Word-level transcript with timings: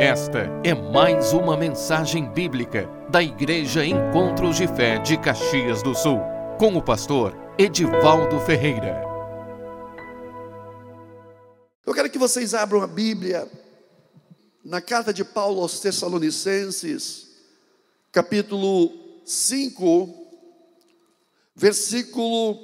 Esta 0.00 0.44
é 0.62 0.72
mais 0.72 1.32
uma 1.32 1.56
mensagem 1.56 2.32
bíblica 2.32 2.88
da 3.10 3.20
Igreja 3.20 3.84
Encontros 3.84 4.56
de 4.56 4.68
Fé 4.68 4.98
de 4.98 5.18
Caxias 5.18 5.82
do 5.82 5.92
Sul, 5.92 6.20
com 6.56 6.76
o 6.76 6.80
pastor 6.80 7.34
Edivaldo 7.58 8.38
Ferreira. 8.38 9.02
Eu 11.84 11.92
quero 11.92 12.08
que 12.08 12.16
vocês 12.16 12.54
abram 12.54 12.80
a 12.80 12.86
Bíblia 12.86 13.50
na 14.64 14.80
carta 14.80 15.12
de 15.12 15.24
Paulo 15.24 15.62
aos 15.62 15.80
Tessalonicenses, 15.80 17.30
capítulo 18.12 18.92
5, 19.26 20.14
versículo 21.56 22.56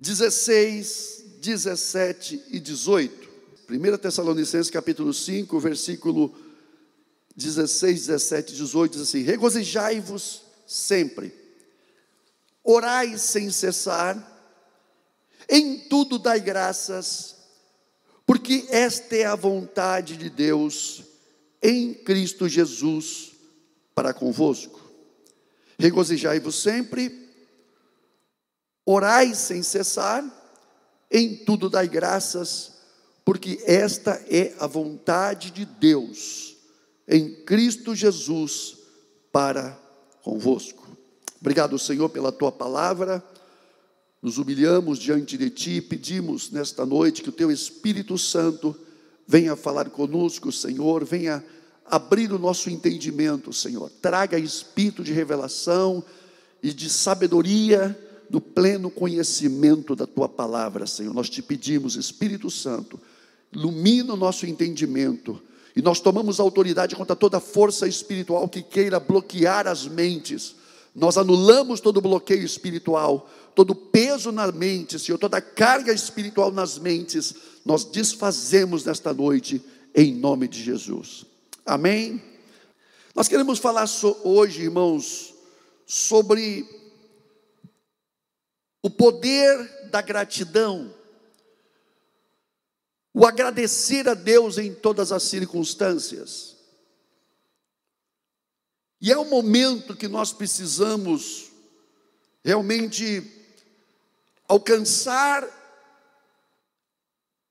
16, 0.00 1.38
17 1.42 2.44
e 2.48 2.58
18. 2.58 3.23
1 3.68 3.96
Tessalonicenses 3.98 4.70
capítulo 4.70 5.12
5, 5.12 5.58
versículo 5.58 6.34
16, 7.34 8.06
17 8.06 8.52
e 8.52 8.56
18 8.56 8.92
diz 8.92 9.02
assim: 9.02 9.22
Regozijai-vos 9.22 10.42
sempre, 10.66 11.34
orai 12.62 13.16
sem 13.16 13.50
cessar, 13.50 14.16
em 15.48 15.78
tudo 15.88 16.18
dai 16.18 16.40
graças, 16.40 17.36
porque 18.26 18.66
esta 18.68 19.16
é 19.16 19.24
a 19.24 19.34
vontade 19.34 20.16
de 20.16 20.28
Deus 20.28 21.02
em 21.62 21.94
Cristo 21.94 22.46
Jesus 22.46 23.32
para 23.94 24.12
convosco. 24.12 24.80
Regozijai-vos 25.78 26.54
sempre, 26.54 27.30
orai 28.84 29.34
sem 29.34 29.62
cessar, 29.62 30.22
em 31.10 31.34
tudo 31.34 31.70
dai 31.70 31.88
graças, 31.88 32.73
porque 33.24 33.62
esta 33.66 34.22
é 34.28 34.54
a 34.58 34.66
vontade 34.66 35.50
de 35.50 35.64
Deus 35.64 36.56
em 37.08 37.34
Cristo 37.44 37.94
Jesus 37.94 38.76
para 39.32 39.78
convosco. 40.22 40.84
Obrigado, 41.40 41.78
Senhor, 41.78 42.08
pela 42.08 42.32
tua 42.32 42.52
palavra. 42.52 43.22
Nos 44.22 44.38
humilhamos 44.38 44.98
diante 44.98 45.36
de 45.36 45.50
ti 45.50 45.70
e 45.72 45.82
pedimos 45.82 46.50
nesta 46.50 46.86
noite 46.86 47.22
que 47.22 47.28
o 47.28 47.32
teu 47.32 47.50
Espírito 47.50 48.16
Santo 48.16 48.74
venha 49.26 49.56
falar 49.56 49.90
conosco, 49.90 50.50
Senhor, 50.50 51.04
venha 51.04 51.44
abrir 51.84 52.32
o 52.32 52.38
nosso 52.38 52.70
entendimento, 52.70 53.52
Senhor. 53.52 53.90
Traga 54.00 54.38
espírito 54.38 55.04
de 55.04 55.12
revelação 55.12 56.02
e 56.62 56.72
de 56.72 56.88
sabedoria 56.88 57.98
do 58.30 58.40
pleno 58.40 58.90
conhecimento 58.90 59.94
da 59.94 60.06
tua 60.06 60.28
palavra, 60.28 60.86
Senhor. 60.86 61.12
Nós 61.12 61.28
te 61.28 61.42
pedimos, 61.42 61.96
Espírito 61.96 62.50
Santo, 62.50 62.98
ilumina 63.54 64.14
o 64.14 64.16
nosso 64.16 64.46
entendimento. 64.46 65.40
E 65.76 65.82
nós 65.82 66.00
tomamos 66.00 66.38
autoridade 66.38 66.94
contra 66.94 67.16
toda 67.16 67.40
força 67.40 67.86
espiritual 67.86 68.48
que 68.48 68.62
queira 68.62 69.00
bloquear 69.00 69.66
as 69.66 69.86
mentes. 69.86 70.54
Nós 70.94 71.18
anulamos 71.18 71.80
todo 71.80 72.00
bloqueio 72.00 72.44
espiritual, 72.44 73.28
todo 73.54 73.74
peso 73.74 74.30
na 74.30 74.50
mente, 74.52 74.98
Senhor, 74.98 75.18
toda 75.18 75.40
carga 75.40 75.92
espiritual 75.92 76.52
nas 76.52 76.78
mentes. 76.78 77.34
Nós 77.64 77.84
desfazemos 77.84 78.84
nesta 78.84 79.12
noite, 79.12 79.60
em 79.94 80.14
nome 80.14 80.46
de 80.46 80.62
Jesus. 80.62 81.24
Amém? 81.66 82.22
Nós 83.14 83.26
queremos 83.26 83.58
falar 83.58 83.88
hoje, 84.22 84.62
irmãos, 84.62 85.34
sobre 85.86 86.68
o 88.82 88.90
poder 88.90 89.88
da 89.90 90.00
gratidão 90.02 90.92
o 93.16 93.24
agradecer 93.24 94.08
a 94.08 94.14
Deus 94.14 94.58
em 94.58 94.74
todas 94.74 95.12
as 95.12 95.22
circunstâncias. 95.22 96.56
E 99.00 99.12
é 99.12 99.16
um 99.16 99.28
momento 99.28 99.94
que 99.94 100.08
nós 100.08 100.32
precisamos 100.32 101.52
realmente 102.42 103.22
alcançar 104.48 105.48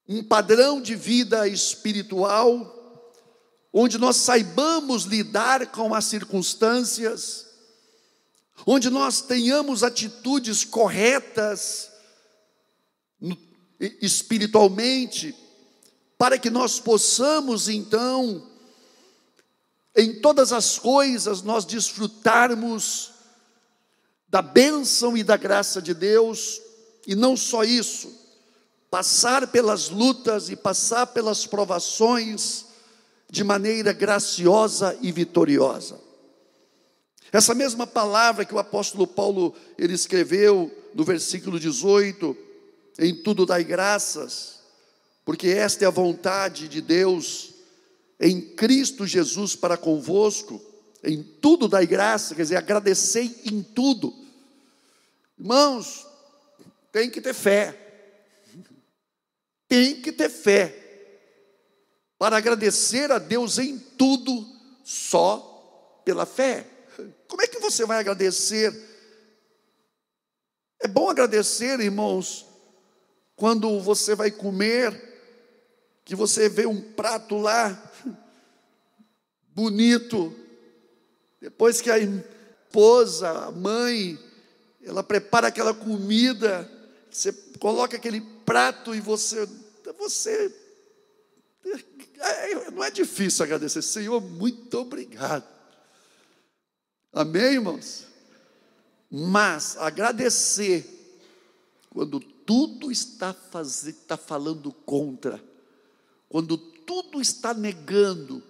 um 0.05 0.21
padrão 0.21 0.81
de 0.81 0.95
vida 0.95 1.47
espiritual, 1.47 2.69
onde 3.71 3.97
nós 3.97 4.17
saibamos 4.17 5.03
lidar 5.03 5.67
com 5.67 5.95
as 5.95 6.03
circunstâncias, 6.05 7.47
onde 8.67 8.89
nós 8.89 9.21
tenhamos 9.21 9.81
atitudes 9.81 10.65
corretas 10.65 11.89
espiritualmente, 14.01 15.33
para 16.17 16.37
que 16.37 16.49
nós 16.49 16.79
possamos 16.79 17.67
então, 17.67 18.47
em 19.95 20.19
todas 20.21 20.51
as 20.53 20.79
coisas, 20.79 21.41
nós 21.41 21.65
desfrutarmos 21.65 23.11
da 24.27 24.41
bênção 24.41 25.15
e 25.15 25.23
da 25.23 25.37
graça 25.37 25.81
de 25.81 25.93
Deus, 25.93 26.59
e 27.05 27.13
não 27.13 27.37
só 27.37 27.63
isso, 27.63 28.11
passar 28.89 29.47
pelas 29.47 29.89
lutas 29.89 30.49
e 30.49 30.55
passar 30.55 31.07
pelas 31.07 31.45
provações 31.45 32.65
de 33.29 33.43
maneira 33.43 33.93
graciosa 33.93 34.97
e 35.01 35.11
vitoriosa. 35.11 35.99
Essa 37.31 37.55
mesma 37.55 37.87
palavra 37.87 38.45
que 38.45 38.53
o 38.53 38.59
apóstolo 38.59 39.07
Paulo 39.07 39.55
ele 39.77 39.93
escreveu 39.93 40.71
no 40.93 41.03
versículo 41.03 41.59
18, 41.59 42.37
em 42.99 43.15
tudo 43.15 43.45
dai 43.45 43.63
graças, 43.63 44.59
porque 45.25 45.47
esta 45.47 45.85
é 45.85 45.87
a 45.87 45.91
vontade 45.91 46.67
de 46.67 46.81
Deus 46.81 47.53
em 48.19 48.41
Cristo 48.55 49.05
Jesus 49.05 49.55
para 49.55 49.77
convosco, 49.77 50.61
em 51.03 51.21
tudo 51.21 51.67
dai 51.67 51.85
graça, 51.85 52.33
quer 52.35 52.43
dizer, 52.43 52.55
agradecei 52.55 53.41
em 53.45 53.61
tudo. 53.61 54.13
Irmãos, 55.37 56.07
tem 56.91 57.09
que 57.09 57.19
ter 57.19 57.33
fé, 57.33 57.77
tem 59.67 60.01
que 60.01 60.11
ter 60.11 60.29
fé, 60.29 60.79
para 62.17 62.37
agradecer 62.37 63.11
a 63.11 63.17
Deus 63.17 63.57
em 63.57 63.77
tudo, 63.77 64.47
só 64.83 66.01
pela 66.05 66.25
fé. 66.25 66.65
Como 67.27 67.41
é 67.41 67.47
que 67.47 67.59
você 67.59 67.85
vai 67.85 67.99
agradecer? 67.99 68.73
É 70.79 70.87
bom 70.87 71.09
agradecer, 71.09 71.79
irmãos, 71.79 72.45
quando 73.35 73.79
você 73.81 74.15
vai 74.15 74.31
comer, 74.31 75.12
que 76.05 76.15
você 76.15 76.49
vê 76.49 76.65
um 76.65 76.81
prato 76.81 77.37
lá, 77.37 77.91
bonito, 79.55 80.35
depois 81.39 81.81
que 81.81 81.89
a 81.89 81.97
esposa, 81.99 83.29
a 83.29 83.51
mãe, 83.51 84.19
ela 84.83 85.03
prepara 85.03 85.47
aquela 85.47 85.73
comida, 85.73 86.69
você 87.09 87.31
coloca 87.59 87.95
aquele 87.95 88.21
prato 88.45 88.93
e 88.93 88.99
você, 88.99 89.47
você, 89.97 90.53
é, 92.19 92.71
não 92.71 92.83
é 92.83 92.89
difícil 92.91 93.45
agradecer, 93.45 93.81
Senhor, 93.81 94.19
muito 94.19 94.79
obrigado. 94.79 95.47
Amém, 97.11 97.53
irmãos? 97.53 98.07
Mas 99.09 99.77
agradecer 99.77 100.89
quando 101.91 102.19
tudo 102.19 102.91
está, 102.91 103.33
fazendo, 103.33 103.95
está 103.95 104.17
falando 104.17 104.71
contra, 104.71 105.41
quando 106.33 106.57
tudo 106.57 107.21
está 107.21 107.53
negando, 107.53 108.41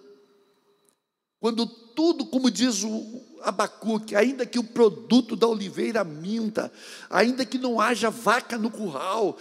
quando 1.38 1.66
tudo, 1.66 2.24
como 2.24 2.50
diz 2.50 2.82
o 2.82 3.20
Abacuque, 3.42 4.16
ainda 4.16 4.46
que 4.46 4.58
o 4.58 4.64
produto 4.64 5.36
da 5.36 5.46
oliveira 5.46 6.02
minta, 6.02 6.72
ainda 7.10 7.44
que 7.44 7.58
não 7.58 7.78
haja 7.78 8.08
vaca 8.08 8.56
no 8.56 8.70
curral, 8.70 9.36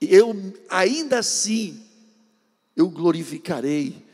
eu 0.00 0.34
ainda 0.68 1.20
assim 1.20 1.86
eu 2.74 2.90
glorificarei, 2.90 4.04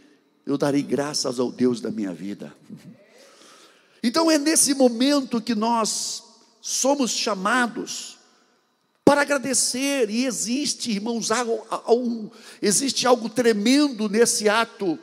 eu 0.45 0.59
darei 0.59 0.83
graças 0.83 1.41
ao 1.41 1.51
Deus 1.51 1.81
da 1.81 1.91
minha 1.91 2.13
vida. 2.13 2.55
Então 4.03 4.31
é 4.31 4.37
nesse 4.37 4.75
momento 4.75 5.41
que 5.41 5.55
nós 5.55 6.23
somos 6.61 7.13
chamados 7.13 8.19
para 9.11 9.23
agradecer, 9.23 10.09
e 10.09 10.25
existe, 10.25 10.93
irmãos, 10.93 11.31
existe 12.63 13.09
algo 13.09 13.29
tremendo 13.29 14.09
nesse 14.09 14.49
ato. 14.49 14.97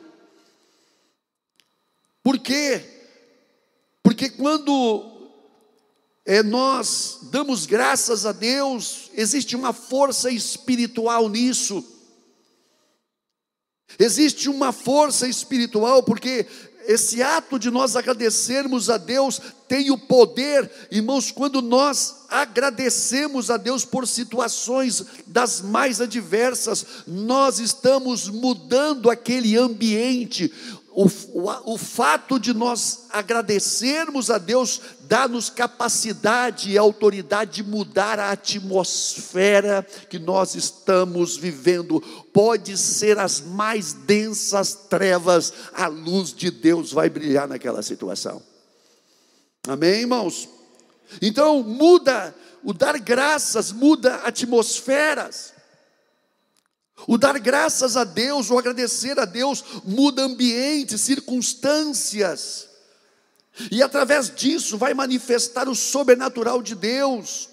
Por 2.22 2.38
quê? 2.38 2.82
Porque 4.02 4.30
quando 4.30 5.30
é, 6.24 6.42
nós 6.42 7.18
damos 7.24 7.66
graças 7.66 8.24
a 8.24 8.32
Deus, 8.32 9.10
existe 9.12 9.54
uma 9.54 9.74
força 9.74 10.30
espiritual 10.30 11.28
nisso. 11.28 11.84
Existe 13.98 14.48
uma 14.48 14.72
força 14.72 15.28
espiritual, 15.28 16.02
porque 16.02 16.46
esse 16.88 17.22
ato 17.22 17.58
de 17.58 17.70
nós 17.70 17.96
agradecermos 17.96 18.88
a 18.88 18.96
Deus 18.96 19.38
tem 19.68 19.90
o 19.90 19.98
poder, 19.98 20.70
irmãos, 20.90 21.30
quando 21.30 21.60
nós 21.60 22.24
agradecemos 22.30 23.50
a 23.50 23.58
Deus 23.58 23.84
por 23.84 24.08
situações 24.08 25.04
das 25.26 25.60
mais 25.60 26.00
adversas, 26.00 26.86
nós 27.06 27.58
estamos 27.58 28.30
mudando 28.30 29.10
aquele 29.10 29.58
ambiente, 29.58 30.50
o, 31.00 31.06
o, 31.32 31.74
o 31.74 31.78
fato 31.78 32.40
de 32.40 32.52
nós 32.52 33.06
agradecermos 33.10 34.32
a 34.32 34.38
Deus 34.38 34.80
dá-nos 35.02 35.48
capacidade 35.48 36.72
e 36.72 36.76
autoridade 36.76 37.62
de 37.62 37.70
mudar 37.70 38.18
a 38.18 38.32
atmosfera 38.32 39.86
que 40.10 40.18
nós 40.18 40.56
estamos 40.56 41.36
vivendo. 41.36 42.00
Pode 42.32 42.76
ser 42.76 43.16
as 43.16 43.40
mais 43.40 43.92
densas 43.92 44.74
trevas, 44.74 45.52
a 45.72 45.86
luz 45.86 46.34
de 46.34 46.50
Deus 46.50 46.90
vai 46.90 47.08
brilhar 47.08 47.46
naquela 47.46 47.80
situação. 47.80 48.42
Amém, 49.68 50.00
irmãos? 50.00 50.48
Então, 51.22 51.62
muda, 51.62 52.34
o 52.64 52.72
dar 52.72 52.98
graças 52.98 53.70
muda 53.70 54.16
atmosferas. 54.16 55.57
O 57.06 57.16
dar 57.16 57.38
graças 57.38 57.96
a 57.96 58.04
Deus, 58.04 58.50
o 58.50 58.58
agradecer 58.58 59.18
a 59.18 59.24
Deus, 59.24 59.64
muda 59.84 60.22
ambiente, 60.22 60.98
circunstâncias. 60.98 62.68
E 63.70 63.82
através 63.82 64.34
disso 64.34 64.76
vai 64.76 64.94
manifestar 64.94 65.68
o 65.68 65.74
sobrenatural 65.74 66.62
de 66.62 66.74
Deus. 66.74 67.48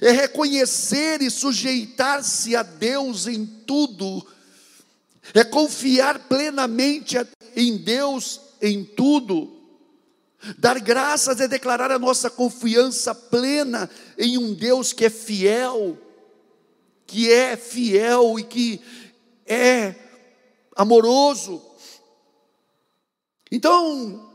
É 0.00 0.10
reconhecer 0.10 1.20
e 1.20 1.30
sujeitar-se 1.30 2.56
a 2.56 2.62
Deus 2.62 3.26
em 3.26 3.44
tudo. 3.44 4.26
É 5.34 5.44
confiar 5.44 6.20
plenamente 6.20 7.16
em 7.54 7.76
Deus 7.76 8.40
em 8.60 8.84
tudo. 8.84 9.58
Dar 10.58 10.80
graças 10.80 11.40
é 11.40 11.46
declarar 11.46 11.92
a 11.92 11.98
nossa 11.98 12.28
confiança 12.28 13.14
plena 13.14 13.88
em 14.18 14.38
um 14.38 14.54
Deus 14.54 14.92
que 14.92 15.04
é 15.04 15.10
fiel 15.10 15.98
que 17.06 17.32
é 17.32 17.56
fiel 17.56 18.38
e 18.38 18.44
que 18.44 18.80
é 19.46 19.94
amoroso. 20.76 21.62
Então, 23.50 24.30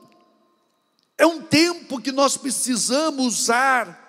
é 1.18 1.25
um 1.25 1.42
tempo 1.42 2.00
que 2.00 2.12
nós 2.12 2.38
precisamos 2.38 3.42
usar, 3.42 4.06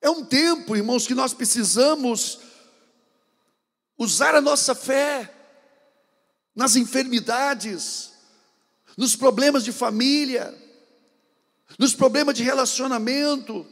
é 0.00 0.10
um 0.10 0.24
tempo, 0.24 0.74
irmãos, 0.76 1.06
que 1.06 1.14
nós 1.14 1.32
precisamos 1.32 2.40
usar 3.96 4.34
a 4.34 4.40
nossa 4.40 4.74
fé 4.74 5.32
nas 6.54 6.76
enfermidades, 6.76 8.12
nos 8.96 9.14
problemas 9.16 9.64
de 9.64 9.72
família, 9.72 10.52
nos 11.78 11.94
problemas 11.94 12.34
de 12.34 12.42
relacionamento, 12.42 13.66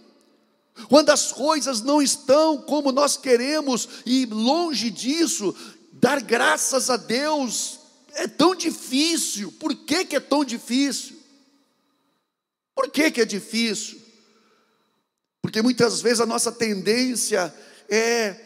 quando 0.88 1.10
as 1.10 1.32
coisas 1.32 1.82
não 1.82 2.00
estão 2.00 2.60
como 2.62 2.92
nós 2.92 3.16
queremos 3.16 3.88
e 4.06 4.26
longe 4.26 4.90
disso, 4.90 5.54
dar 5.92 6.20
graças 6.20 6.88
a 6.90 6.96
Deus 6.96 7.78
é 8.14 8.26
tão 8.26 8.54
difícil. 8.54 9.52
Por 9.52 9.74
que, 9.74 10.04
que 10.04 10.16
é 10.16 10.20
tão 10.20 10.44
difícil? 10.44 11.16
Por 12.74 12.90
que, 12.90 13.10
que 13.10 13.20
é 13.20 13.24
difícil? 13.24 14.00
Porque 15.40 15.60
muitas 15.60 16.00
vezes 16.00 16.20
a 16.20 16.26
nossa 16.26 16.50
tendência 16.50 17.54
é 17.88 18.36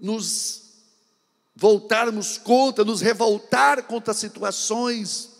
nos 0.00 0.62
voltarmos 1.54 2.38
contra, 2.38 2.84
nos 2.84 3.00
revoltar 3.00 3.82
contra 3.84 4.14
situações 4.14 5.37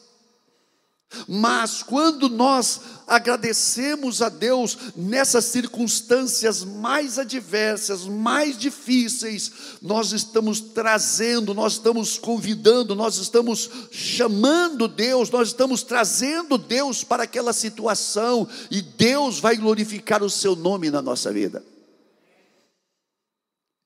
mas 1.26 1.82
quando 1.82 2.28
nós 2.28 2.81
agradecemos 3.06 4.20
a 4.20 4.28
Deus 4.28 4.76
nessas 4.94 5.46
circunstâncias 5.46 6.62
mais 6.62 7.19
adversas, 7.19 8.05
mais 8.05 8.58
difíceis, 8.58 9.50
nós 9.81 10.12
estamos 10.12 10.60
trazendo, 10.60 11.55
nós 11.55 11.75
estamos 11.75 12.19
convidando, 12.19 12.94
nós 12.94 13.16
estamos 13.16 13.70
chamando 13.90 14.87
Deus, 14.87 15.31
nós 15.31 15.49
estamos 15.49 15.82
trazendo 15.82 16.58
Deus 16.58 17.02
para 17.02 17.22
aquela 17.22 17.55
situação 17.55 18.46
e 18.70 18.82
Deus 18.82 19.40
vai 19.40 19.56
glorificar 19.56 20.22
o 20.22 20.28
seu 20.28 20.55
nome 20.55 20.90
na 20.90 21.00
nossa 21.00 21.32
vida. 21.32 21.64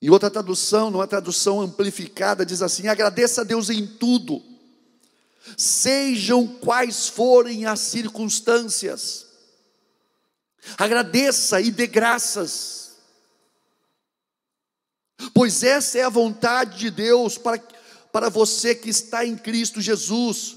Em 0.00 0.10
outra 0.10 0.28
tradução, 0.28 0.90
numa 0.90 1.06
tradução 1.06 1.60
amplificada, 1.60 2.44
diz 2.44 2.60
assim: 2.60 2.88
agradeça 2.88 3.42
a 3.42 3.44
Deus 3.44 3.70
em 3.70 3.86
tudo 3.86 4.51
sejam 5.56 6.46
quais 6.46 7.08
forem 7.08 7.66
as 7.66 7.80
circunstâncias, 7.80 9.26
agradeça 10.78 11.60
e 11.60 11.70
dê 11.70 11.86
graças, 11.86 12.92
pois 15.34 15.62
essa 15.62 15.98
é 15.98 16.02
a 16.02 16.08
vontade 16.08 16.78
de 16.78 16.90
Deus 16.90 17.38
para, 17.38 17.58
para 18.12 18.28
você 18.28 18.74
que 18.74 18.90
está 18.90 19.24
em 19.24 19.36
Cristo 19.36 19.80
Jesus, 19.80 20.56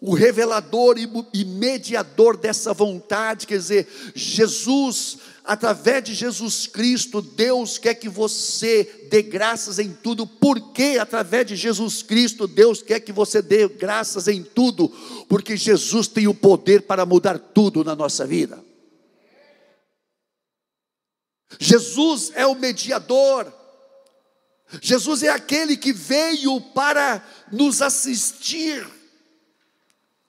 o 0.00 0.14
revelador 0.14 0.96
e 1.32 1.44
mediador 1.44 2.36
dessa 2.36 2.74
vontade, 2.74 3.46
quer 3.46 3.58
dizer, 3.58 4.12
Jesus 4.14 5.18
através 5.46 6.02
de 6.02 6.12
Jesus 6.12 6.66
Cristo, 6.66 7.22
Deus 7.22 7.78
quer 7.78 7.94
que 7.94 8.08
você 8.08 9.06
dê 9.08 9.22
graças 9.22 9.78
em 9.78 9.92
tudo, 9.92 10.26
porque 10.26 10.98
através 11.00 11.46
de 11.46 11.54
Jesus 11.54 12.02
Cristo, 12.02 12.48
Deus 12.48 12.82
quer 12.82 13.00
que 13.00 13.12
você 13.12 13.40
dê 13.40 13.68
graças 13.68 14.26
em 14.26 14.42
tudo, 14.42 14.88
porque 15.28 15.56
Jesus 15.56 16.08
tem 16.08 16.26
o 16.26 16.34
poder 16.34 16.82
para 16.82 17.06
mudar 17.06 17.38
tudo 17.38 17.84
na 17.84 17.94
nossa 17.94 18.26
vida. 18.26 18.62
Jesus 21.60 22.32
é 22.34 22.44
o 22.44 22.56
mediador, 22.56 23.52
Jesus 24.82 25.22
é 25.22 25.28
aquele 25.28 25.76
que 25.76 25.92
veio 25.92 26.60
para 26.60 27.24
nos 27.52 27.80
assistir, 27.80 28.84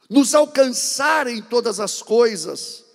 nos 0.07 0.35
alcançar 0.35 1.25
em 1.25 1.41
todas 1.41 1.79
as 1.79 2.03
coisas. 2.03 2.86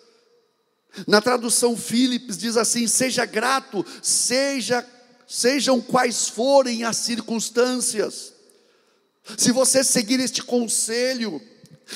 Na 1.06 1.20
tradução 1.20 1.76
Philips 1.76 2.36
diz 2.36 2.56
assim: 2.56 2.86
seja 2.86 3.24
grato, 3.24 3.84
seja, 4.02 4.86
sejam 5.26 5.80
quais 5.80 6.28
forem 6.28 6.84
as 6.84 6.96
circunstâncias. 6.98 8.32
Se 9.38 9.52
você 9.52 9.84
seguir 9.84 10.20
este 10.20 10.42
conselho, 10.42 11.40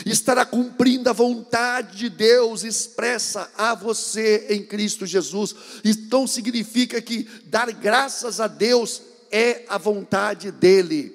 estará 0.05 0.45
cumprindo 0.45 1.09
a 1.09 1.13
vontade 1.13 1.97
de 1.97 2.09
Deus 2.09 2.65
expressa 2.65 3.51
a 3.57 3.75
você 3.75 4.47
em 4.51 4.65
Cristo 4.65 5.07
Jesus. 5.07 5.55
Então 5.85 6.27
significa 6.27 7.01
que 7.01 7.29
dar 7.45 7.71
graças 7.73 8.41
a 8.41 8.47
Deus 8.47 9.03
é 9.31 9.65
a 9.69 9.79
vontade 9.79 10.51
dEle. 10.51 11.15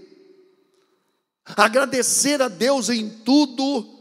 Agradecer 1.46 2.42
a 2.42 2.48
Deus 2.48 2.90
em 2.90 3.10
tudo 3.10 4.01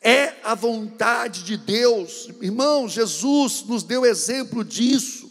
é 0.00 0.34
a 0.42 0.54
vontade 0.54 1.42
de 1.42 1.56
Deus. 1.56 2.28
Irmão, 2.40 2.88
Jesus 2.88 3.62
nos 3.66 3.82
deu 3.82 4.04
exemplo 4.04 4.64
disso. 4.64 5.30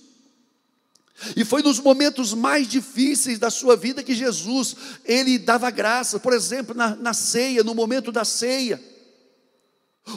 E 1.36 1.44
foi 1.44 1.62
nos 1.62 1.79
momentos 1.79 2.34
mais 2.34 2.68
difíceis 2.68 3.39
da 3.39 3.50
sua 3.50 3.75
vida 3.75 4.03
que 4.03 4.13
Jesus, 4.13 4.75
ele 5.03 5.38
dava 5.38 5.70
graça. 5.70 6.20
Por 6.20 6.34
exemplo, 6.34 6.74
na, 6.75 6.96
na 6.96 7.13
ceia, 7.13 7.63
no 7.63 7.75
momento 7.75 8.12
da 8.12 8.24
ceia. 8.24 8.82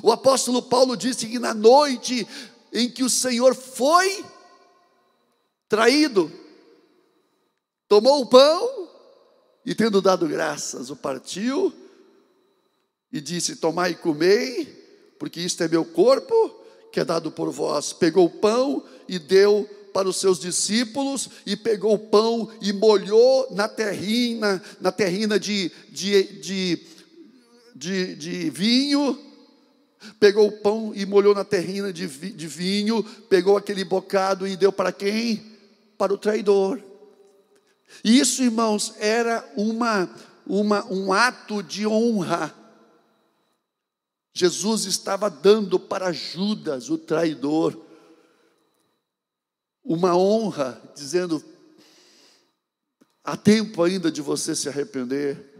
O 0.02 0.12
apóstolo 0.12 0.62
Paulo 0.62 0.96
disse 0.96 1.26
que 1.26 1.38
na 1.38 1.52
noite 1.52 2.26
em 2.72 2.88
que 2.88 3.02
o 3.02 3.10
Senhor 3.10 3.54
foi 3.54 4.24
traído, 5.68 6.30
tomou 7.88 8.22
o 8.22 8.26
pão 8.26 8.88
e, 9.66 9.74
tendo 9.74 10.00
dado 10.00 10.26
graças, 10.26 10.88
o 10.88 10.96
partiu 10.96 11.72
e 13.12 13.20
disse: 13.20 13.56
Tomai 13.56 13.92
e 13.92 13.96
comei, 13.96 15.14
porque 15.18 15.40
isto 15.40 15.62
é 15.62 15.68
meu 15.68 15.84
corpo, 15.84 16.34
que 16.90 17.00
é 17.00 17.04
dado 17.04 17.30
por 17.30 17.50
vós. 17.50 17.92
Pegou 17.92 18.26
o 18.26 18.30
pão 18.30 18.82
e 19.06 19.18
deu 19.18 19.68
para 19.92 20.08
os 20.08 20.16
seus 20.16 20.40
discípulos, 20.40 21.28
e 21.44 21.54
pegou 21.54 21.94
o 21.94 21.98
pão 21.98 22.48
e 22.62 22.72
molhou 22.72 23.46
na 23.50 23.68
terrina, 23.68 24.62
na 24.80 24.90
terrina 24.90 25.38
de, 25.38 25.70
de, 25.90 26.22
de, 26.40 26.86
de, 27.76 28.16
de 28.16 28.50
vinho, 28.50 29.18
pegou 30.18 30.48
o 30.48 30.52
pão 30.52 30.92
e 30.94 31.04
molhou 31.04 31.34
na 31.34 31.44
terrina 31.44 31.92
de, 31.92 32.06
de 32.06 32.46
vinho, 32.46 33.04
pegou 33.28 33.56
aquele 33.56 33.84
bocado 33.84 34.48
e 34.48 34.56
deu 34.56 34.72
para 34.72 34.90
quem? 34.90 35.44
Para 35.98 36.14
o 36.14 36.18
traidor. 36.18 36.80
Isso, 38.02 38.42
irmãos, 38.42 38.94
era 38.98 39.46
uma, 39.54 40.08
uma, 40.46 40.90
um 40.90 41.12
ato 41.12 41.62
de 41.62 41.86
honra 41.86 42.61
Jesus 44.34 44.86
estava 44.86 45.28
dando 45.28 45.78
para 45.78 46.12
Judas, 46.12 46.88
o 46.88 46.96
traidor, 46.96 47.78
uma 49.84 50.16
honra, 50.16 50.80
dizendo: 50.94 51.42
há 53.22 53.36
tempo 53.36 53.82
ainda 53.82 54.10
de 54.10 54.22
você 54.22 54.54
se 54.54 54.68
arrepender. 54.68 55.50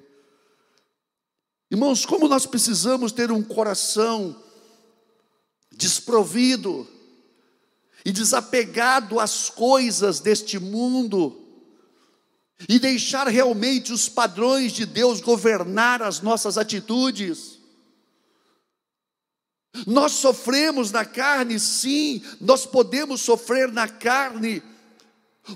Irmãos, 1.70 2.04
como 2.04 2.28
nós 2.28 2.46
precisamos 2.46 3.12
ter 3.12 3.30
um 3.30 3.42
coração 3.42 4.42
desprovido 5.70 6.86
e 8.04 8.12
desapegado 8.12 9.18
às 9.18 9.48
coisas 9.48 10.20
deste 10.20 10.58
mundo 10.58 11.38
e 12.68 12.78
deixar 12.78 13.26
realmente 13.26 13.92
os 13.92 14.08
padrões 14.08 14.72
de 14.72 14.84
Deus 14.86 15.20
governar 15.20 16.02
as 16.02 16.20
nossas 16.20 16.58
atitudes. 16.58 17.51
Nós 19.86 20.12
sofremos 20.12 20.90
na 20.90 21.04
carne, 21.04 21.58
sim, 21.58 22.22
nós 22.40 22.66
podemos 22.66 23.22
sofrer 23.22 23.72
na 23.72 23.88
carne, 23.88 24.62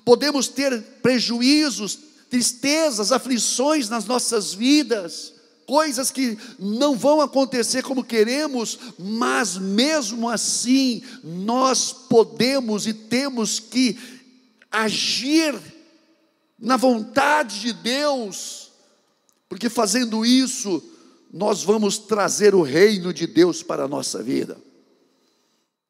podemos 0.04 0.48
ter 0.48 0.80
prejuízos, 1.02 1.98
tristezas, 2.30 3.12
aflições 3.12 3.88
nas 3.88 4.06
nossas 4.06 4.54
vidas, 4.54 5.34
coisas 5.66 6.10
que 6.10 6.38
não 6.58 6.96
vão 6.96 7.20
acontecer 7.20 7.82
como 7.82 8.04
queremos, 8.04 8.78
mas 8.98 9.58
mesmo 9.58 10.28
assim 10.28 11.02
nós 11.22 11.92
podemos 11.92 12.86
e 12.86 12.94
temos 12.94 13.60
que 13.60 13.98
agir 14.70 15.54
na 16.58 16.76
vontade 16.76 17.60
de 17.60 17.72
Deus, 17.72 18.70
porque 19.48 19.68
fazendo 19.68 20.24
isso, 20.24 20.82
nós 21.32 21.62
vamos 21.62 21.98
trazer 21.98 22.54
o 22.54 22.62
reino 22.62 23.12
de 23.12 23.26
Deus 23.26 23.62
para 23.62 23.84
a 23.84 23.88
nossa 23.88 24.22
vida, 24.22 24.56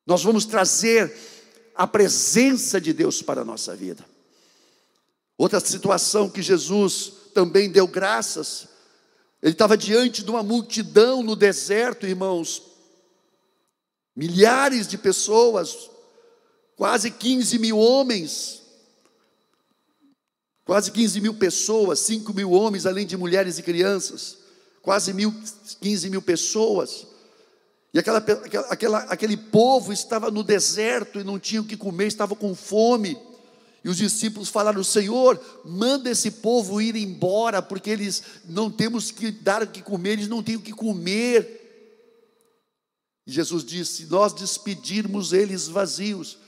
nós 0.07 0.23
vamos 0.23 0.45
trazer 0.45 1.15
a 1.75 1.87
presença 1.87 2.81
de 2.81 2.93
Deus 2.93 3.21
para 3.21 3.43
a 3.43 3.45
nossa 3.45 3.77
vida. 3.77 4.05
Outra 5.37 5.61
situação 5.61 6.31
que 6.31 6.41
Jesus 6.41 7.13
também 7.35 7.71
deu 7.71 7.87
graças, 7.87 8.69
ele 9.43 9.53
estava 9.53 9.77
diante 9.77 10.25
de 10.25 10.31
uma 10.31 10.43
multidão 10.43 11.23
no 11.23 11.37
deserto, 11.37 12.07
irmãos, 12.07 12.63
milhares 14.15 14.89
de 14.89 14.97
pessoas, 14.97 15.91
quase 16.75 17.11
15 17.11 17.59
mil 17.59 17.79
homens, 17.79 18.63
quase 20.65 20.91
15 20.91 21.21
mil 21.21 21.35
pessoas, 21.35 22.01
5 22.01 22.33
mil 22.33 22.53
homens, 22.53 22.87
além 22.87 23.07
de 23.07 23.17
mulheres 23.17 23.59
e 23.59 23.63
crianças, 23.63 24.39
quase 24.87 25.13
mil, 25.13 25.35
15 25.81 26.09
mil 26.09 26.23
pessoas. 26.23 27.09
E 27.93 27.99
aquela, 27.99 28.25
aquela, 28.71 28.99
aquele 29.01 29.37
povo 29.37 29.93
estava 29.93 30.31
no 30.31 30.45
deserto 30.45 31.19
e 31.19 31.25
não 31.25 31.41
tinha 31.41 31.61
o 31.61 31.65
que 31.65 31.77
comer, 31.77 32.07
estava 32.07 32.37
com 32.37 32.55
fome. 32.55 33.19
E 33.83 33.89
os 33.89 33.97
discípulos 33.97 34.49
falaram: 34.49 34.85
Senhor, 34.85 35.41
manda 35.65 36.09
esse 36.09 36.31
povo 36.31 36.81
ir 36.81 36.95
embora, 36.95 37.61
porque 37.61 37.91
eles 37.91 38.23
não 38.45 38.71
temos 38.71 39.11
que 39.11 39.33
dar 39.33 39.65
o 39.65 39.67
que 39.67 39.83
comer, 39.83 40.13
eles 40.13 40.29
não 40.29 40.41
têm 40.41 40.55
o 40.55 40.63
que 40.63 40.73
comer. 40.73 41.65
E 43.27 43.33
Jesus 43.33 43.65
disse: 43.65 44.05
Se 44.05 44.07
nós 44.07 44.33
despedirmos 44.33 45.33
eles 45.33 45.67
vazios, 45.67 46.39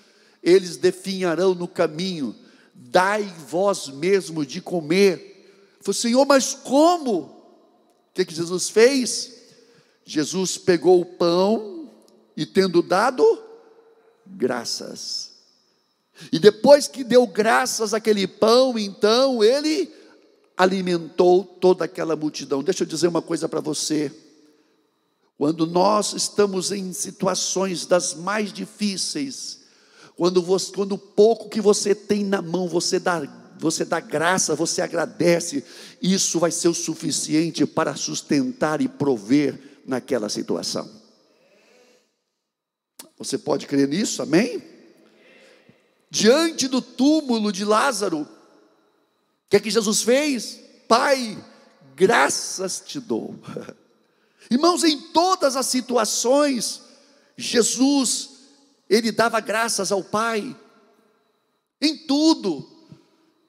eles 0.40 0.76
definharão 0.76 1.56
no 1.56 1.66
caminho, 1.66 2.36
dai 2.72 3.24
vós 3.48 3.88
mesmo 3.88 4.46
de 4.46 4.60
comer. 4.60 5.78
Falei, 5.80 6.00
Senhor, 6.00 6.24
mas 6.24 6.54
como? 6.54 7.37
Que, 8.18 8.24
que 8.24 8.34
Jesus 8.34 8.68
fez? 8.68 9.32
Jesus 10.04 10.58
pegou 10.58 11.00
o 11.00 11.04
pão 11.04 11.88
e, 12.36 12.44
tendo 12.44 12.82
dado 12.82 13.24
graças, 14.26 15.34
e 16.32 16.40
depois 16.40 16.88
que 16.88 17.04
deu 17.04 17.24
graças 17.28 17.94
àquele 17.94 18.26
pão, 18.26 18.76
então 18.76 19.44
ele 19.44 19.88
alimentou 20.56 21.44
toda 21.44 21.84
aquela 21.84 22.16
multidão. 22.16 22.60
Deixa 22.60 22.82
eu 22.82 22.88
dizer 22.88 23.06
uma 23.06 23.22
coisa 23.22 23.48
para 23.48 23.60
você. 23.60 24.12
Quando 25.36 25.64
nós 25.64 26.12
estamos 26.12 26.72
em 26.72 26.92
situações 26.92 27.86
das 27.86 28.14
mais 28.14 28.52
difíceis, 28.52 29.60
quando, 30.16 30.42
você, 30.42 30.72
quando 30.72 30.96
o 30.96 30.98
pouco 30.98 31.48
que 31.48 31.60
você 31.60 31.94
tem 31.94 32.24
na 32.24 32.42
mão, 32.42 32.66
você 32.66 32.98
dá, 32.98 33.24
você 33.58 33.84
dá 33.84 34.00
graça, 34.00 34.54
você 34.54 34.80
agradece, 34.80 35.64
isso 36.00 36.38
vai 36.38 36.50
ser 36.50 36.68
o 36.68 36.74
suficiente 36.74 37.66
para 37.66 37.96
sustentar 37.96 38.80
e 38.80 38.88
prover 38.88 39.80
naquela 39.86 40.28
situação. 40.28 40.88
Você 43.18 43.36
pode 43.36 43.66
crer 43.66 43.88
nisso, 43.88 44.22
amém? 44.22 44.62
diante 46.10 46.68
do 46.68 46.80
túmulo 46.80 47.52
de 47.52 47.64
Lázaro, 47.64 48.22
o 48.22 48.28
que 49.48 49.56
é 49.56 49.60
que 49.60 49.70
Jesus 49.70 50.02
fez? 50.02 50.60
Pai, 50.86 51.42
graças 51.94 52.80
te 52.80 53.00
dou. 53.00 53.34
Irmãos, 54.50 54.84
em 54.84 54.98
todas 55.12 55.56
as 55.56 55.66
situações, 55.66 56.82
Jesus, 57.36 58.30
ele 58.88 59.12
dava 59.12 59.40
graças 59.40 59.92
ao 59.92 60.02
Pai, 60.02 60.56
em 61.80 61.96
tudo, 62.06 62.66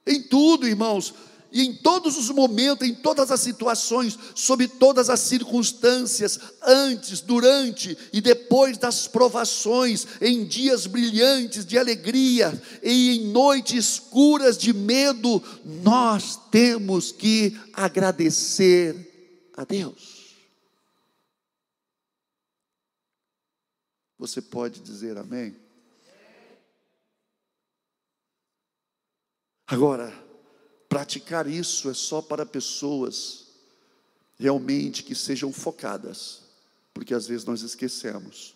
em 0.10 0.22
tudo, 0.24 0.68
irmãos, 0.68 1.14
e 1.52 1.64
em 1.64 1.74
todos 1.74 2.18
os 2.18 2.30
momentos, 2.30 2.88
em 2.88 2.94
todas 2.94 3.32
as 3.32 3.42
situações, 3.42 4.18
sob 4.36 4.68
todas 4.68 5.10
as 5.10 5.20
circunstâncias, 5.20 6.40
antes, 6.62 7.22
durante 7.22 7.98
e 8.14 8.22
depois 8.22 8.78
das 8.78 9.08
provações, 9.08 10.06
em 10.22 10.46
dias 10.46 10.86
brilhantes 10.86 11.66
de 11.66 11.78
alegria 11.78 12.62
e 12.84 13.18
em 13.18 13.32
noites 13.32 13.86
escuras 13.86 14.58
de 14.58 14.74
medo, 14.74 15.42
nós 15.84 16.40
temos 16.52 17.12
que 17.12 17.58
agradecer 17.74 19.52
a 19.58 19.64
Deus. 19.64 20.20
Você 24.20 24.42
pode 24.42 24.82
dizer 24.82 25.18
amém? 25.18 25.56
Agora, 29.70 30.12
Praticar 30.90 31.46
isso 31.48 31.88
é 31.88 31.94
só 31.94 32.20
para 32.20 32.48
pessoas 32.48 33.46
realmente 34.40 35.04
que 35.04 35.14
sejam 35.14 35.54
focadas, 35.54 36.42
porque 36.92 37.14
às 37.14 37.28
vezes 37.28 37.46
nós 37.46 37.62
esquecemos. 37.62 38.56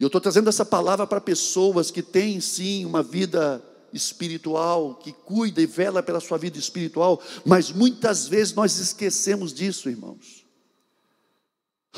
E 0.00 0.02
eu 0.02 0.06
estou 0.06 0.20
trazendo 0.20 0.48
essa 0.48 0.64
palavra 0.64 1.06
para 1.06 1.20
pessoas 1.20 1.90
que 1.90 2.02
têm 2.02 2.40
sim 2.40 2.86
uma 2.86 3.02
vida 3.02 3.62
espiritual, 3.92 4.94
que 4.94 5.12
cuida 5.12 5.60
e 5.60 5.66
vela 5.66 6.02
pela 6.02 6.20
sua 6.20 6.38
vida 6.38 6.58
espiritual, 6.58 7.22
mas 7.44 7.70
muitas 7.70 8.26
vezes 8.26 8.54
nós 8.54 8.78
esquecemos 8.78 9.52
disso, 9.52 9.90
irmãos. 9.90 10.46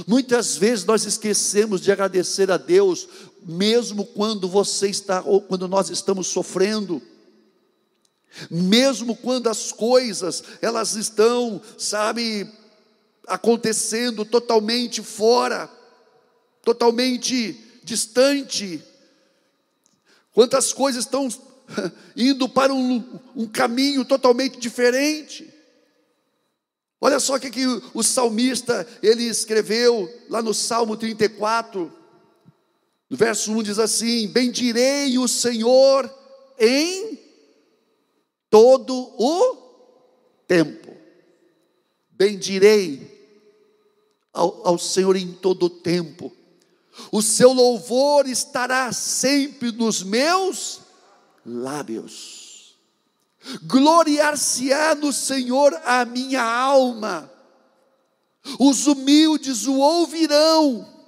Muitas 0.06 0.56
vezes 0.56 0.84
nós 0.84 1.04
esquecemos 1.04 1.80
de 1.80 1.92
agradecer 1.92 2.50
a 2.50 2.56
Deus, 2.56 3.08
mesmo 3.44 4.04
quando 4.04 4.48
você 4.48 4.88
está 4.88 5.22
ou 5.22 5.40
quando 5.40 5.66
nós 5.68 5.90
estamos 5.90 6.26
sofrendo 6.26 7.02
mesmo 8.50 9.16
quando 9.16 9.48
as 9.48 9.72
coisas 9.72 10.42
elas 10.62 10.94
estão, 10.94 11.60
sabe, 11.76 12.48
acontecendo 13.26 14.24
totalmente 14.24 15.02
fora, 15.02 15.70
totalmente 16.62 17.58
distante, 17.82 18.82
quantas 20.32 20.72
coisas 20.72 21.04
estão 21.04 21.28
indo 22.16 22.48
para 22.48 22.72
um, 22.72 23.20
um 23.34 23.46
caminho 23.46 24.04
totalmente 24.04 24.58
diferente. 24.58 25.52
Olha 27.00 27.18
só 27.18 27.36
o 27.36 27.40
que, 27.40 27.50
que 27.50 27.64
o 27.94 28.02
salmista 28.02 28.86
ele 29.02 29.24
escreveu 29.24 30.08
lá 30.28 30.42
no 30.42 30.52
Salmo 30.52 30.96
34, 30.96 31.90
no 33.10 33.16
verso 33.16 33.50
1 33.50 33.64
diz 33.64 33.78
assim: 33.80 34.28
Bendirei 34.28 35.18
o 35.18 35.26
Senhor 35.26 36.08
em 36.56 37.18
todo 38.48 38.94
o 38.94 39.56
tempo. 40.46 40.96
Bendirei 42.12 43.18
ao, 44.32 44.68
ao 44.68 44.78
Senhor 44.78 45.16
em 45.16 45.32
todo 45.32 45.66
o 45.66 45.70
tempo. 45.70 46.32
O 47.10 47.20
seu 47.20 47.52
louvor 47.52 48.28
estará 48.28 48.92
sempre 48.92 49.72
nos 49.72 50.04
meus 50.04 50.80
lábios. 51.44 52.76
Gloriar-se-á 53.64 54.94
no 54.94 55.12
Senhor 55.12 55.74
a 55.84 56.04
minha 56.04 56.42
alma. 56.42 57.28
Os 58.58 58.86
humildes 58.86 59.66
o 59.66 59.78
ouvirão 59.78 60.99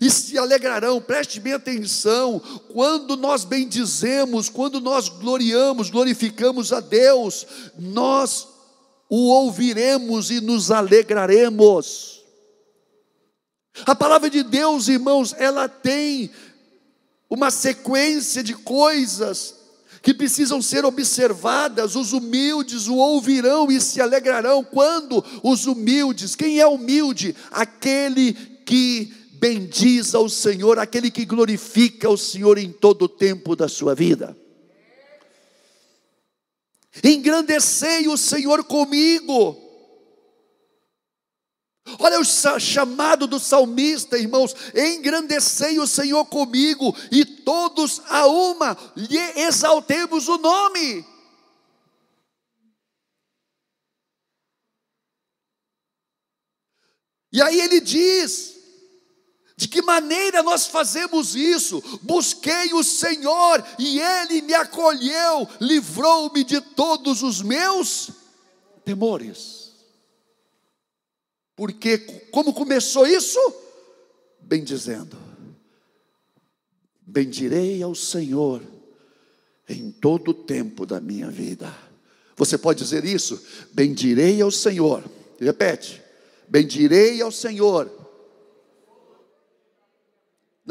e 0.00 0.10
se 0.10 0.38
alegrarão. 0.38 1.00
Preste 1.00 1.40
bem 1.40 1.52
atenção, 1.52 2.40
quando 2.72 3.16
nós 3.16 3.44
bendizemos, 3.44 4.48
quando 4.48 4.80
nós 4.80 5.08
gloriamos, 5.08 5.90
glorificamos 5.90 6.72
a 6.72 6.80
Deus, 6.80 7.46
nós 7.78 8.48
o 9.08 9.28
ouviremos 9.28 10.30
e 10.30 10.40
nos 10.40 10.70
alegraremos. 10.70 12.22
A 13.86 13.94
palavra 13.94 14.28
de 14.28 14.42
Deus, 14.42 14.88
irmãos, 14.88 15.34
ela 15.36 15.68
tem 15.68 16.30
uma 17.28 17.50
sequência 17.50 18.42
de 18.42 18.54
coisas 18.54 19.54
que 20.02 20.12
precisam 20.12 20.60
ser 20.60 20.84
observadas. 20.84 21.94
Os 21.94 22.12
humildes 22.12 22.88
o 22.88 22.96
ouvirão 22.96 23.70
e 23.70 23.80
se 23.80 24.00
alegrarão. 24.00 24.64
Quando 24.64 25.24
os 25.42 25.66
humildes, 25.66 26.34
quem 26.34 26.60
é 26.60 26.66
humilde? 26.66 27.34
Aquele 27.50 28.34
que 28.66 29.14
bendiz 29.42 30.14
ao 30.14 30.28
Senhor, 30.28 30.78
aquele 30.78 31.10
que 31.10 31.24
glorifica 31.24 32.08
o 32.08 32.16
Senhor 32.16 32.58
em 32.58 32.70
todo 32.70 33.06
o 33.06 33.08
tempo 33.08 33.56
da 33.56 33.68
sua 33.68 33.92
vida. 33.92 34.38
Engrandecei 37.02 38.06
o 38.06 38.16
Senhor 38.16 38.62
comigo. 38.62 39.60
Olha 41.98 42.20
o 42.20 42.24
chamado 42.24 43.26
do 43.26 43.40
salmista, 43.40 44.16
irmãos: 44.16 44.54
engrandecei 44.76 45.80
o 45.80 45.88
Senhor 45.88 46.24
comigo, 46.26 46.94
e 47.10 47.24
todos 47.24 48.00
a 48.06 48.28
uma 48.28 48.78
lhe 48.94 49.18
exaltemos 49.40 50.28
o 50.28 50.38
nome. 50.38 51.04
E 57.32 57.42
aí 57.42 57.60
ele 57.60 57.80
diz: 57.80 58.61
de 59.56 59.68
que 59.68 59.82
maneira 59.82 60.42
nós 60.42 60.66
fazemos 60.66 61.34
isso? 61.34 61.82
Busquei 62.02 62.72
o 62.72 62.82
Senhor 62.82 63.64
e 63.78 64.00
Ele 64.00 64.42
me 64.42 64.54
acolheu, 64.54 65.48
livrou-me 65.60 66.42
de 66.42 66.60
todos 66.60 67.22
os 67.22 67.42
meus 67.42 68.10
temores. 68.84 69.72
Porque 71.54 71.98
como 72.30 72.52
começou 72.52 73.06
isso? 73.06 73.38
Bendizendo. 74.40 75.16
Bendirei 77.00 77.82
ao 77.82 77.94
Senhor 77.94 78.62
em 79.68 79.90
todo 79.90 80.30
o 80.30 80.34
tempo 80.34 80.86
da 80.86 81.00
minha 81.00 81.30
vida. 81.30 81.72
Você 82.36 82.56
pode 82.56 82.82
dizer 82.82 83.04
isso? 83.04 83.40
Bendirei 83.72 84.40
ao 84.40 84.50
Senhor. 84.50 85.04
Repete. 85.38 86.02
Bendirei 86.48 87.20
ao 87.20 87.30
Senhor. 87.30 87.90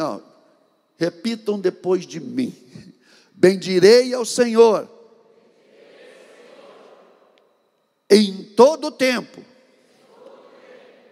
Não. 0.01 0.23
Repitam 0.97 1.59
depois 1.59 2.07
de 2.07 2.19
mim. 2.19 2.55
Bendirei 3.33 4.15
ao 4.15 4.25
Senhor. 4.25 4.89
Em 8.09 8.43
todo 8.55 8.87
o 8.87 8.91
tempo 8.91 9.45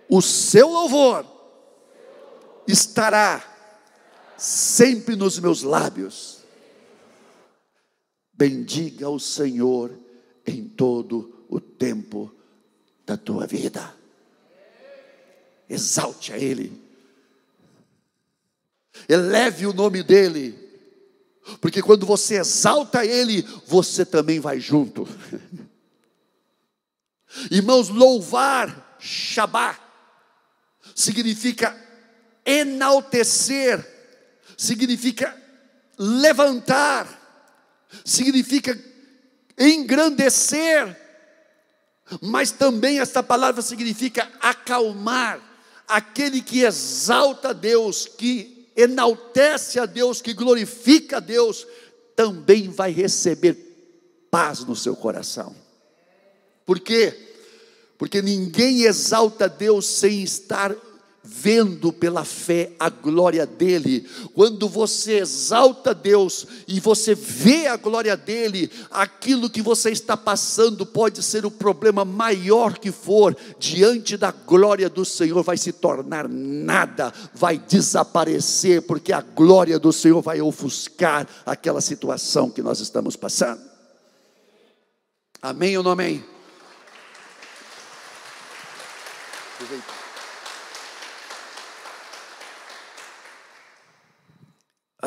o 0.10 0.24
seu 0.24 0.68
louvor 0.68 1.24
estará 2.68 3.46
sempre 4.36 5.16
nos 5.16 5.38
meus 5.38 5.62
lábios. 5.62 6.40
Bendiga 8.34 9.08
o 9.08 9.20
Senhor 9.20 9.96
em 10.48 10.68
todo 10.68 11.46
o 11.48 11.60
tempo 11.60 12.34
da 13.06 13.16
tua 13.16 13.46
vida. 13.46 13.96
Exalte 15.70 16.34
a 16.34 16.40
Ele. 16.40 16.89
Eleve 19.08 19.66
o 19.66 19.74
nome 19.74 20.04
dEle. 20.04 20.68
Porque 21.62 21.82
quando 21.82 22.06
você 22.06 22.36
exalta 22.36 23.06
Ele, 23.06 23.42
você 23.66 24.06
também 24.06 24.40
vai 24.40 24.60
junto. 24.60 25.08
Irmãos, 27.50 27.90
louvar 27.90 28.98
Shabá 29.00 29.78
significa 30.96 31.76
enaltecer, 32.46 33.86
significa 34.58 35.36
levantar, 35.98 37.08
significa 38.04 38.78
engrandecer, 39.58 40.98
mas 42.22 42.52
também 42.52 43.00
esta 43.00 43.22
palavra 43.22 43.62
significa 43.62 44.30
acalmar, 44.42 45.40
aquele 45.88 46.42
que 46.42 46.62
exalta 46.62 47.54
Deus, 47.54 48.06
que 48.06 48.59
enaltece 48.82 49.80
a 49.80 49.86
Deus, 49.86 50.22
que 50.22 50.34
glorifica 50.34 51.18
a 51.18 51.20
Deus, 51.20 51.68
também 52.16 52.70
vai 52.70 52.92
receber 52.92 53.56
paz 54.30 54.60
no 54.66 54.76
seu 54.76 54.96
coração. 54.96 55.56
Por 56.66 56.80
quê? 56.80 57.36
Porque 57.98 58.22
ninguém 58.22 58.84
exalta 58.84 59.50
Deus 59.50 59.86
sem 59.86 60.24
estar 60.24 60.76
vendo 61.24 61.92
pela 61.92 62.24
fé 62.26 62.72
a 62.80 62.90
glória 62.90 63.46
dele. 63.46 64.08
Quando 64.34 64.68
você 64.68 65.20
exalta 65.20 65.94
Deus 65.94 66.48
e 66.68 66.80
você 66.80 67.14
vê 67.14 67.68
a 67.68 67.78
glória 67.78 68.16
dele, 68.18 68.72
aquilo 68.90 69.50
que 69.50 69.62
você 69.62 69.92
está 69.92 70.16
passando 70.18 70.86
pode 70.86 71.22
ser 71.22 71.46
o 71.46 71.52
problema 71.52 72.04
maior 72.04 72.78
que 72.78 72.92
for, 72.92 73.36
diante 73.60 74.18
da 74.18 74.32
glória 74.32 74.90
do 74.90 75.06
Senhor 75.06 75.44
vai 75.44 75.58
se 75.58 75.72
tornar 75.72 76.28
nada, 76.28 77.14
vai 77.34 77.58
desaparecer, 77.58 78.82
porque 78.84 79.14
a 79.14 79.22
glória 79.22 79.78
do 79.78 79.94
Senhor 79.94 80.22
vai 80.22 80.42
ofuscar 80.42 81.28
aquela 81.46 81.82
situação 81.82 82.50
que 82.50 82.62
nós 82.62 82.80
estamos 82.80 83.16
passando. 83.16 83.62
Amém 85.42 85.78
ou 85.78 85.84
não 85.84 85.92
amém? 85.92 86.24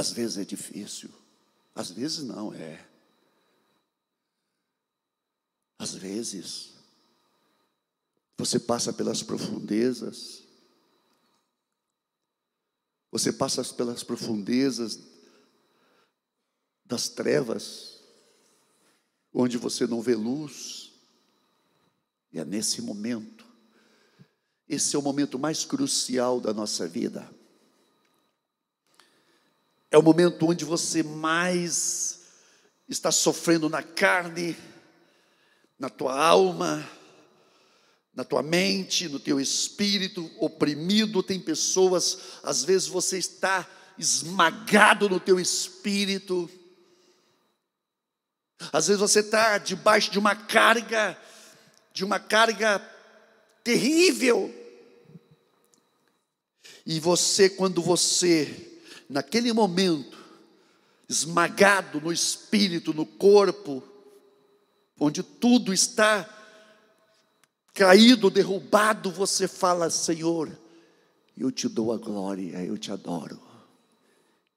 Às 0.02 0.10
vezes 0.10 0.36
é 0.36 0.44
difícil, 0.44 1.10
às 1.72 1.92
vezes 1.92 2.24
não 2.24 2.52
é. 2.52 2.84
Às 5.78 5.94
vezes, 5.94 6.72
você 8.36 8.58
passa 8.58 8.92
pelas 8.92 9.22
profundezas, 9.22 10.42
você 13.12 13.32
passa 13.32 13.62
pelas 13.62 14.02
profundezas 14.02 14.98
das 16.84 17.08
trevas, 17.08 18.00
onde 19.32 19.56
você 19.56 19.86
não 19.86 20.02
vê 20.02 20.16
luz, 20.16 20.90
e 22.32 22.40
é 22.40 22.44
nesse 22.44 22.82
momento, 22.82 23.46
esse 24.68 24.96
é 24.96 24.98
o 24.98 25.02
momento 25.02 25.38
mais 25.38 25.64
crucial 25.64 26.40
da 26.40 26.52
nossa 26.52 26.88
vida 26.88 27.32
é 29.92 29.98
o 29.98 30.02
momento 30.02 30.48
onde 30.48 30.64
você 30.64 31.02
mais 31.02 32.20
está 32.88 33.12
sofrendo 33.12 33.68
na 33.68 33.82
carne, 33.82 34.56
na 35.78 35.90
tua 35.90 36.18
alma, 36.18 36.88
na 38.14 38.24
tua 38.24 38.42
mente, 38.42 39.06
no 39.06 39.20
teu 39.20 39.38
espírito, 39.38 40.30
oprimido. 40.40 41.22
Tem 41.22 41.38
pessoas, 41.38 42.40
às 42.42 42.64
vezes 42.64 42.88
você 42.88 43.18
está 43.18 43.68
esmagado 43.98 45.10
no 45.10 45.20
teu 45.20 45.38
espírito. 45.38 46.48
Às 48.72 48.86
vezes 48.86 49.00
você 49.00 49.20
está 49.20 49.58
debaixo 49.58 50.10
de 50.10 50.18
uma 50.18 50.34
carga, 50.34 51.18
de 51.92 52.02
uma 52.02 52.18
carga 52.18 52.78
terrível. 53.62 54.50
E 56.86 56.98
você, 56.98 57.50
quando 57.50 57.82
você 57.82 58.71
naquele 59.12 59.52
momento, 59.52 60.18
esmagado 61.08 62.00
no 62.00 62.10
espírito, 62.10 62.94
no 62.94 63.04
corpo, 63.04 63.82
onde 64.98 65.22
tudo 65.22 65.72
está 65.72 66.28
caído, 67.74 68.30
derrubado, 68.30 69.10
você 69.10 69.46
fala: 69.46 69.90
Senhor, 69.90 70.50
eu 71.36 71.52
te 71.52 71.68
dou 71.68 71.92
a 71.92 71.98
glória, 71.98 72.64
eu 72.64 72.78
te 72.78 72.90
adoro. 72.90 73.40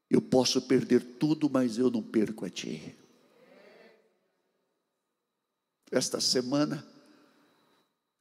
Eu 0.10 0.22
posso 0.22 0.62
perder 0.62 1.04
tudo, 1.18 1.50
mas 1.50 1.78
eu 1.78 1.92
não 1.92 2.02
perco 2.02 2.46
a 2.46 2.50
Ti. 2.50 2.96
Esta 5.92 6.22
semana, 6.22 6.86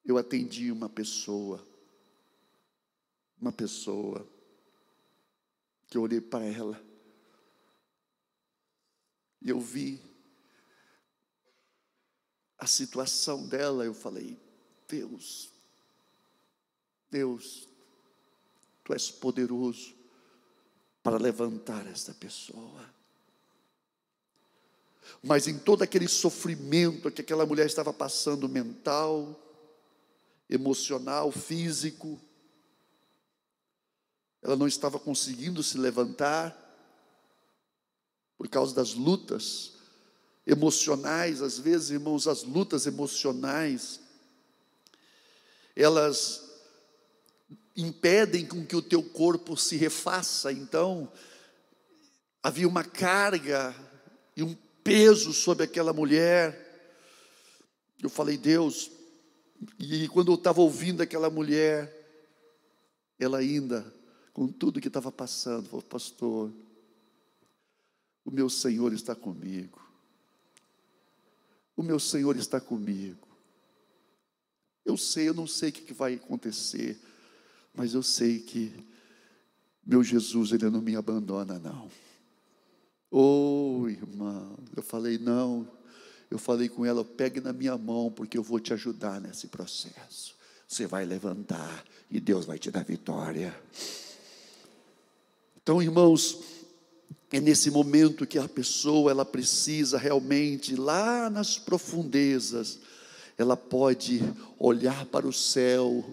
eu 0.04 0.16
atendi 0.16 0.72
uma 0.72 0.88
pessoa, 0.88 1.64
uma 3.40 3.52
pessoa, 3.52 4.26
que 5.94 5.98
eu 5.98 6.02
olhei 6.02 6.20
para 6.20 6.44
ela 6.44 6.84
e 9.40 9.48
eu 9.48 9.60
vi 9.60 10.02
a 12.58 12.66
situação 12.66 13.46
dela, 13.46 13.84
eu 13.84 13.94
falei: 13.94 14.36
Deus, 14.88 15.52
Deus, 17.08 17.68
Tu 18.82 18.92
és 18.92 19.08
poderoso 19.08 19.94
para 21.00 21.16
levantar 21.16 21.86
esta 21.86 22.12
pessoa. 22.12 22.92
Mas 25.22 25.46
em 25.46 25.60
todo 25.60 25.82
aquele 25.82 26.08
sofrimento 26.08 27.08
que 27.08 27.20
aquela 27.20 27.46
mulher 27.46 27.66
estava 27.66 27.92
passando, 27.92 28.48
mental, 28.48 29.40
emocional, 30.50 31.30
físico, 31.30 32.20
ela 34.44 34.56
não 34.56 34.68
estava 34.68 34.98
conseguindo 34.98 35.62
se 35.62 35.78
levantar 35.78 36.54
por 38.36 38.46
causa 38.46 38.74
das 38.74 38.92
lutas 38.92 39.72
emocionais, 40.46 41.40
às 41.40 41.58
vezes, 41.58 41.88
irmãos, 41.88 42.28
as 42.28 42.42
lutas 42.42 42.86
emocionais, 42.86 44.00
elas 45.74 46.42
impedem 47.74 48.46
com 48.46 48.66
que 48.66 48.76
o 48.76 48.82
teu 48.82 49.02
corpo 49.02 49.56
se 49.56 49.76
refaça. 49.76 50.52
Então, 50.52 51.10
havia 52.42 52.68
uma 52.68 52.84
carga 52.84 53.74
e 54.36 54.42
um 54.42 54.54
peso 54.84 55.32
sobre 55.32 55.64
aquela 55.64 55.94
mulher. 55.94 56.92
Eu 58.02 58.10
falei, 58.10 58.36
Deus, 58.36 58.90
e 59.78 60.06
quando 60.08 60.30
eu 60.32 60.36
estava 60.36 60.60
ouvindo 60.60 61.00
aquela 61.00 61.30
mulher, 61.30 61.90
ela 63.18 63.38
ainda, 63.38 63.93
com 64.34 64.48
tudo 64.48 64.80
que 64.80 64.88
estava 64.88 65.12
passando, 65.12 65.68
falou, 65.68 65.82
pastor, 65.82 66.52
o 68.24 68.30
meu 68.32 68.50
Senhor 68.50 68.92
está 68.92 69.14
comigo. 69.14 69.80
O 71.76 71.82
meu 71.82 72.00
Senhor 72.00 72.36
está 72.36 72.60
comigo. 72.60 73.28
Eu 74.84 74.96
sei, 74.96 75.28
eu 75.28 75.34
não 75.34 75.46
sei 75.46 75.70
o 75.70 75.72
que 75.72 75.94
vai 75.94 76.14
acontecer, 76.14 77.00
mas 77.72 77.94
eu 77.94 78.02
sei 78.02 78.40
que 78.40 78.72
meu 79.86 80.02
Jesus, 80.02 80.50
Ele 80.50 80.68
não 80.68 80.80
me 80.80 80.96
abandona, 80.96 81.58
não. 81.58 81.90
Oh, 83.10 83.86
irmã, 83.88 84.56
eu 84.74 84.82
falei, 84.82 85.16
não. 85.16 85.68
Eu 86.28 86.38
falei 86.38 86.68
com 86.68 86.84
ela, 86.84 87.04
pegue 87.04 87.40
na 87.40 87.52
minha 87.52 87.78
mão, 87.78 88.10
porque 88.10 88.36
eu 88.36 88.42
vou 88.42 88.58
te 88.58 88.72
ajudar 88.72 89.20
nesse 89.20 89.46
processo. 89.46 90.34
Você 90.66 90.86
vai 90.86 91.04
levantar 91.04 91.84
e 92.10 92.18
Deus 92.18 92.46
vai 92.46 92.58
te 92.58 92.70
dar 92.70 92.82
vitória. 92.82 93.54
Então, 95.64 95.82
irmãos, 95.82 96.40
é 97.32 97.40
nesse 97.40 97.70
momento 97.70 98.26
que 98.26 98.38
a 98.38 98.46
pessoa 98.46 99.10
ela 99.10 99.24
precisa 99.24 99.96
realmente 99.96 100.76
lá 100.76 101.30
nas 101.30 101.56
profundezas, 101.56 102.78
ela 103.38 103.56
pode 103.56 104.20
olhar 104.58 105.06
para 105.06 105.26
o 105.26 105.32
céu. 105.32 106.04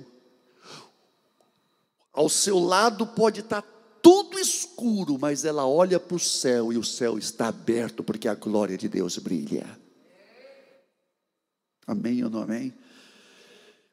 Ao 2.14 2.30
seu 2.30 2.60
lado 2.60 3.06
pode 3.06 3.42
estar 3.42 3.62
tudo 4.02 4.40
escuro, 4.40 5.20
mas 5.20 5.44
ela 5.44 5.68
olha 5.68 6.00
para 6.00 6.16
o 6.16 6.20
céu 6.20 6.72
e 6.72 6.78
o 6.78 6.84
céu 6.84 7.18
está 7.18 7.50
aberto 7.50 8.06
porque 8.06 8.30
a 8.30 8.36
glória 8.36 8.78
de 8.78 8.88
Deus 8.88 9.18
brilha. 9.18 9.68
Amém 11.86 12.24
ou 12.24 12.30
não 12.30 12.44
amém? 12.44 12.74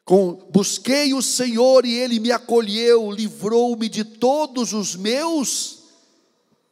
Com, 0.08 0.32
busquei 0.50 1.12
o 1.12 1.20
Senhor 1.20 1.84
e 1.84 1.92
ele 1.92 2.18
me 2.18 2.32
acolheu, 2.32 3.12
livrou-me 3.12 3.90
de 3.90 4.04
todos 4.04 4.72
os 4.72 4.96
meus 4.96 5.80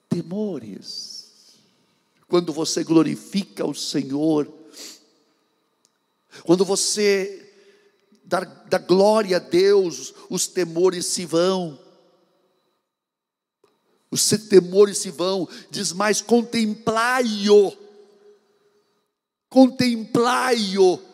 temores. 0.08 1.58
Quando 2.28 2.50
você 2.50 2.82
glorifica 2.82 3.66
o 3.66 3.74
Senhor, 3.74 4.50
quando 6.46 6.64
você 6.64 7.52
dá, 8.24 8.40
dá 8.40 8.78
glória 8.78 9.36
a 9.36 9.38
Deus, 9.38 10.14
os 10.30 10.46
temores 10.46 11.04
se 11.04 11.26
vão. 11.26 11.78
Os 14.10 14.26
temores 14.48 14.96
se 14.96 15.10
vão, 15.10 15.46
diz 15.70 15.92
mais: 15.92 16.22
contemplai-o. 16.22 17.76
Contemplai-o. 19.50 21.05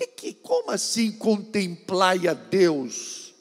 Que, 0.00 0.06
que, 0.06 0.32
como 0.32 0.70
assim 0.70 1.12
contemplai 1.12 2.26
a 2.26 2.32
Deus? 2.32 3.34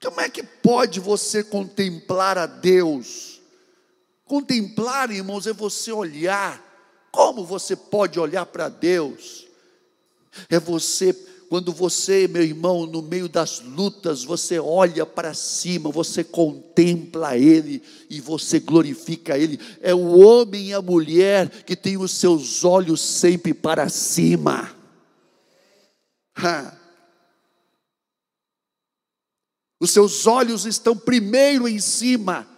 Como 0.00 0.20
é 0.20 0.28
que 0.28 0.44
pode 0.44 1.00
você 1.00 1.42
contemplar 1.42 2.38
a 2.38 2.46
Deus? 2.46 3.40
Contemplar, 4.24 5.10
irmãos, 5.10 5.48
é 5.48 5.52
você 5.52 5.90
olhar. 5.90 6.62
Como 7.10 7.44
você 7.44 7.74
pode 7.74 8.20
olhar 8.20 8.46
para 8.46 8.68
Deus? 8.68 9.48
É 10.48 10.60
você 10.60 11.12
quando 11.48 11.72
você, 11.72 12.26
meu 12.28 12.42
irmão, 12.42 12.86
no 12.86 13.02
meio 13.02 13.28
das 13.28 13.60
lutas, 13.60 14.24
você 14.24 14.58
olha 14.58 15.04
para 15.04 15.34
cima, 15.34 15.90
você 15.90 16.24
contempla 16.24 17.36
Ele 17.36 17.82
e 18.08 18.20
você 18.20 18.60
glorifica 18.60 19.36
Ele. 19.36 19.58
É 19.80 19.92
o 19.94 20.18
homem 20.20 20.68
e 20.68 20.72
a 20.72 20.80
mulher 20.80 21.48
que 21.64 21.76
tem 21.76 21.96
os 21.96 22.12
seus 22.12 22.64
olhos 22.64 23.00
sempre 23.00 23.52
para 23.52 23.88
cima. 23.88 24.83
Os 29.80 29.90
seus 29.90 30.26
olhos 30.26 30.64
estão 30.64 30.96
primeiro 30.96 31.68
em 31.68 31.78
cima. 31.78 32.48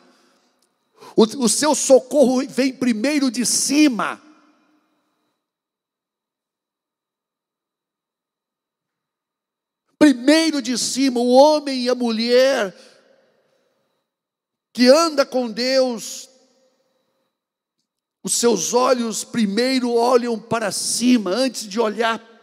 O, 1.17 1.23
o 1.45 1.49
seu 1.49 1.75
socorro 1.75 2.47
vem 2.47 2.73
primeiro 2.73 3.31
de 3.31 3.45
cima. 3.45 4.23
Primeiro 9.99 10.63
de 10.63 10.77
cima, 10.79 11.19
o 11.19 11.33
homem 11.33 11.85
e 11.85 11.89
a 11.89 11.95
mulher 11.95 12.75
que 14.73 14.89
anda 14.89 15.25
com 15.25 15.51
Deus, 15.51 16.29
os 18.23 18.35
seus 18.35 18.75
olhos 18.75 19.25
primeiro 19.25 19.91
olham 19.91 20.39
para 20.39 20.71
cima, 20.71 21.31
antes 21.31 21.67
de 21.67 21.81
olhar 21.81 22.36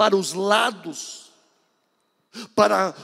para 0.00 0.16
os 0.16 0.32
lados, 0.32 1.30
para 2.54 2.94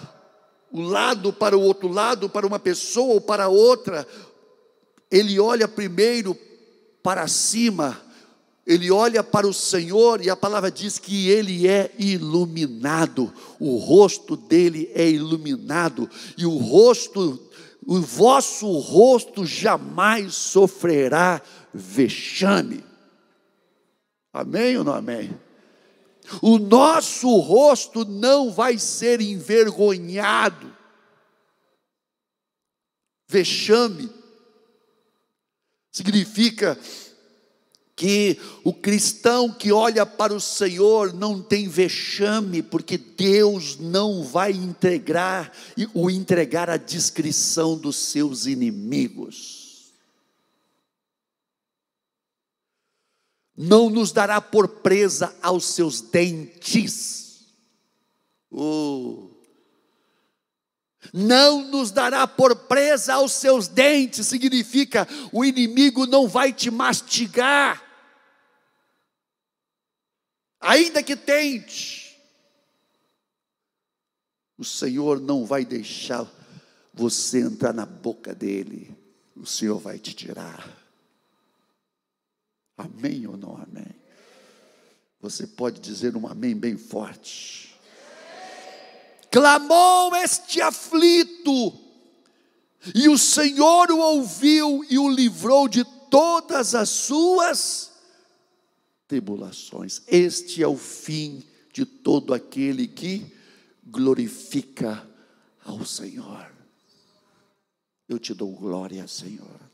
o 0.72 0.80
lado, 0.80 1.30
para 1.30 1.54
o 1.54 1.61
outro 1.61 1.88
lado, 1.88 2.26
para 2.26 2.46
uma 2.46 2.59
pessoa 2.59 3.12
ou 3.12 3.20
para 3.20 3.48
outra, 3.48 4.09
ele 5.11 5.38
olha 5.38 5.68
primeiro 5.68 6.35
para 7.02 7.28
cima, 7.28 8.00
ele 8.66 8.90
olha 8.90 9.22
para 9.22 9.46
o 9.46 9.52
Senhor 9.52 10.24
e 10.24 10.30
a 10.30 10.37
palavra 10.37 10.70
diz 10.70 10.98
que 10.98 11.28
ele 11.28 11.68
é 11.68 11.92
iluminado, 11.98 13.30
o 13.61 13.76
rosto 13.76 14.35
dele 14.35 14.90
é 14.94 15.06
iluminado, 15.06 16.09
e 16.38 16.46
o 16.46 16.56
rosto, 16.56 17.38
o 17.87 18.00
vosso 18.00 18.72
rosto 18.78 19.44
jamais 19.44 20.35
sofrerá 20.35 21.42
vexame. 21.74 22.82
Amém 24.32 24.78
ou 24.78 24.85
não 24.85 24.94
amém? 24.94 25.45
O 26.42 26.58
nosso 26.58 27.36
rosto 27.38 28.04
não 28.04 28.50
vai 28.50 28.78
ser 28.78 29.20
envergonhado. 29.20 30.74
Vexame 33.28 34.10
significa 35.90 36.78
que 37.96 38.38
o 38.62 38.74
cristão 38.74 39.50
que 39.50 39.72
olha 39.72 40.04
para 40.04 40.34
o 40.34 40.40
Senhor 40.40 41.14
não 41.14 41.42
tem 41.42 41.66
vexame, 41.66 42.62
porque 42.62 42.98
Deus 42.98 43.78
não 43.78 44.22
vai 44.22 44.52
entregar 44.52 45.50
o 45.94 46.10
entregar 46.10 46.68
à 46.68 46.76
discrição 46.76 47.76
dos 47.78 47.96
seus 47.96 48.44
inimigos. 48.44 49.55
Não 53.56 53.88
nos 53.88 54.12
dará 54.12 54.40
por 54.40 54.68
presa 54.68 55.34
aos 55.40 55.64
seus 55.64 56.00
dentes. 56.00 57.46
Oh. 58.50 59.30
Não 61.12 61.64
nos 61.64 61.90
dará 61.90 62.26
por 62.26 62.54
presa 62.54 63.14
aos 63.14 63.32
seus 63.32 63.68
dentes, 63.68 64.26
significa 64.26 65.06
o 65.32 65.44
inimigo 65.44 66.06
não 66.06 66.28
vai 66.28 66.52
te 66.52 66.70
mastigar 66.70 67.86
ainda 70.66 71.02
que 71.02 71.14
tente, 71.14 72.20
o 74.58 74.64
Senhor 74.64 75.20
não 75.20 75.44
vai 75.44 75.64
deixar 75.64 76.28
você 76.92 77.40
entrar 77.40 77.72
na 77.72 77.86
boca 77.86 78.34
dele, 78.34 78.96
o 79.36 79.46
Senhor 79.46 79.78
vai 79.78 79.98
te 79.98 80.12
tirar. 80.12 80.86
Amém 82.76 83.26
ou 83.26 83.36
não 83.36 83.56
amém? 83.56 83.94
Você 85.20 85.46
pode 85.46 85.80
dizer 85.80 86.16
um 86.16 86.26
amém 86.26 86.54
bem 86.54 86.76
forte. 86.76 87.74
Clamou 89.30 90.14
este 90.16 90.60
aflito, 90.60 91.72
e 92.94 93.08
o 93.08 93.18
Senhor 93.18 93.90
o 93.90 93.98
ouviu 93.98 94.84
e 94.88 94.98
o 94.98 95.08
livrou 95.08 95.68
de 95.68 95.84
todas 96.08 96.74
as 96.74 96.88
suas 96.88 97.92
tribulações. 99.08 100.02
Este 100.06 100.62
é 100.62 100.68
o 100.68 100.76
fim 100.76 101.42
de 101.72 101.84
todo 101.84 102.32
aquele 102.32 102.86
que 102.86 103.26
glorifica 103.84 105.06
ao 105.64 105.84
Senhor. 105.84 106.50
Eu 108.08 108.18
te 108.18 108.32
dou 108.32 108.52
glória, 108.52 109.06
Senhor. 109.08 109.65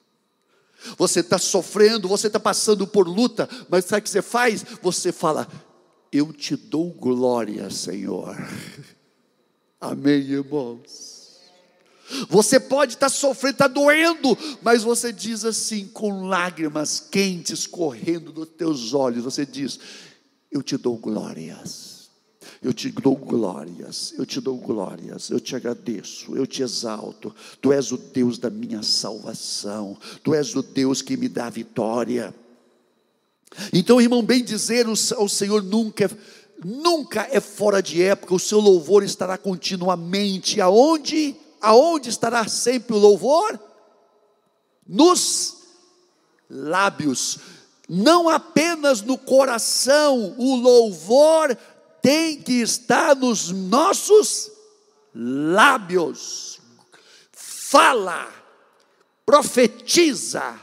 Você 0.99 1.21
está 1.21 1.39
sofrendo, 1.39 2.09
você 2.09 2.27
está 2.27 2.41
passando 2.41 2.87
por 2.87 3.09
luta, 3.09 3.49
mas 3.69 3.85
sabe 3.85 4.01
o 4.01 4.03
que 4.03 4.11
você 4.11 4.23
faz? 4.23 4.65
Você 4.83 5.13
fala, 5.13 5.49
eu 6.13 6.33
te 6.33 6.57
dou 6.57 6.91
glória, 6.91 7.71
Senhor. 7.71 8.37
Amém, 9.81 10.21
irmãos. 10.21 11.13
Você 12.29 12.61
pode 12.61 12.95
estar 12.95 13.09
sofrendo, 13.09 13.55
está 13.55 13.69
doendo, 13.69 14.37
mas 14.61 14.83
você 14.83 15.13
diz 15.13 15.45
assim, 15.45 15.89
com 15.89 16.27
lágrimas 16.27 17.01
quentes 17.01 17.67
correndo 17.67 18.33
dos 18.33 18.49
teus 18.49 18.93
olhos, 18.93 19.25
você 19.25 19.47
diz: 19.47 19.79
Eu 20.51 20.63
te 20.63 20.77
dou 20.77 20.99
glórias. 20.99 21.92
Eu 22.63 22.73
te 22.73 22.89
dou 22.91 23.17
glórias, 23.17 24.15
eu 24.17 24.27
te 24.27 24.41
dou 24.41 24.57
glórias, 24.57 25.31
eu 25.31 25.41
te 25.41 25.57
agradeço, 25.57 26.37
eu 26.37 26.47
te 26.47 26.63
exalto. 26.63 27.35
Tu 27.61 27.73
és 27.73 27.93
o 27.93 27.97
Deus 27.97 28.39
da 28.39 28.51
minha 28.51 28.83
salvação, 28.83 29.97
tu 30.23 30.35
és 30.35 30.55
o 30.55 30.63
Deus 30.63 31.03
que 31.03 31.17
me 31.17 31.29
dá 31.29 31.49
vitória. 31.51 32.35
Então, 33.73 34.01
irmão, 34.01 34.23
bem 34.23 34.43
dizer 34.43 34.87
ao 34.87 35.29
Senhor 35.29 35.63
nunca, 35.63 36.11
nunca 36.65 37.29
é 37.31 37.41
fora 37.41 37.83
de 37.83 38.03
época, 38.03 38.35
o 38.35 38.39
seu 38.39 38.61
louvor 38.61 39.03
estará 39.03 39.37
continuamente. 39.37 40.61
Aonde? 40.61 41.37
Aonde 41.61 42.09
estará 42.09 42.47
sempre 42.49 42.97
o 42.97 42.99
louvor? 42.99 43.59
Nos 44.87 45.59
lábios, 46.51 47.39
não 47.89 48.29
apenas 48.29 49.01
no 49.01 49.17
coração, 49.17 50.35
o 50.39 50.57
louvor 50.57 51.57
tem 52.03 52.43
que 52.43 52.61
estar 52.61 53.15
nos 53.15 53.51
nossos 53.51 54.51
lábios. 55.15 56.61
Fala, 57.33 58.29
profetiza, 59.25 60.61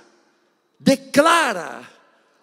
declara 0.80 1.90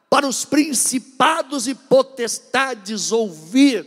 para 0.09 0.27
os 0.27 0.45
principados 0.45 1.69
e 1.69 1.75
potestades 1.75 3.13
ouvir. 3.13 3.87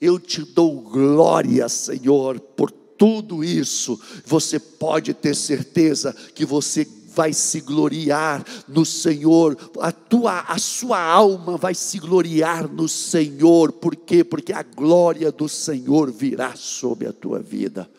Eu 0.00 0.18
te 0.18 0.42
dou 0.42 0.80
glória, 0.82 1.68
Senhor, 1.68 2.40
por 2.40 2.70
tudo 2.70 3.44
isso. 3.44 3.98
Você 4.24 4.58
pode 4.58 5.14
ter 5.14 5.34
certeza 5.34 6.12
que 6.34 6.44
você 6.44 6.84
vai 7.16 7.32
se 7.32 7.62
gloriar 7.62 8.44
no 8.68 8.84
Senhor, 8.84 9.56
a 9.80 9.90
tua 9.90 10.40
a 10.40 10.58
sua 10.58 11.00
alma 11.00 11.56
vai 11.56 11.74
se 11.74 11.98
gloriar 11.98 12.68
no 12.68 12.86
Senhor. 12.86 13.72
Por 13.72 13.96
quê? 13.96 14.22
Porque 14.22 14.52
a 14.52 14.62
glória 14.62 15.32
do 15.32 15.48
Senhor 15.48 16.12
virá 16.12 16.54
sobre 16.54 17.08
a 17.08 17.12
tua 17.14 17.38
vida. 17.38 17.90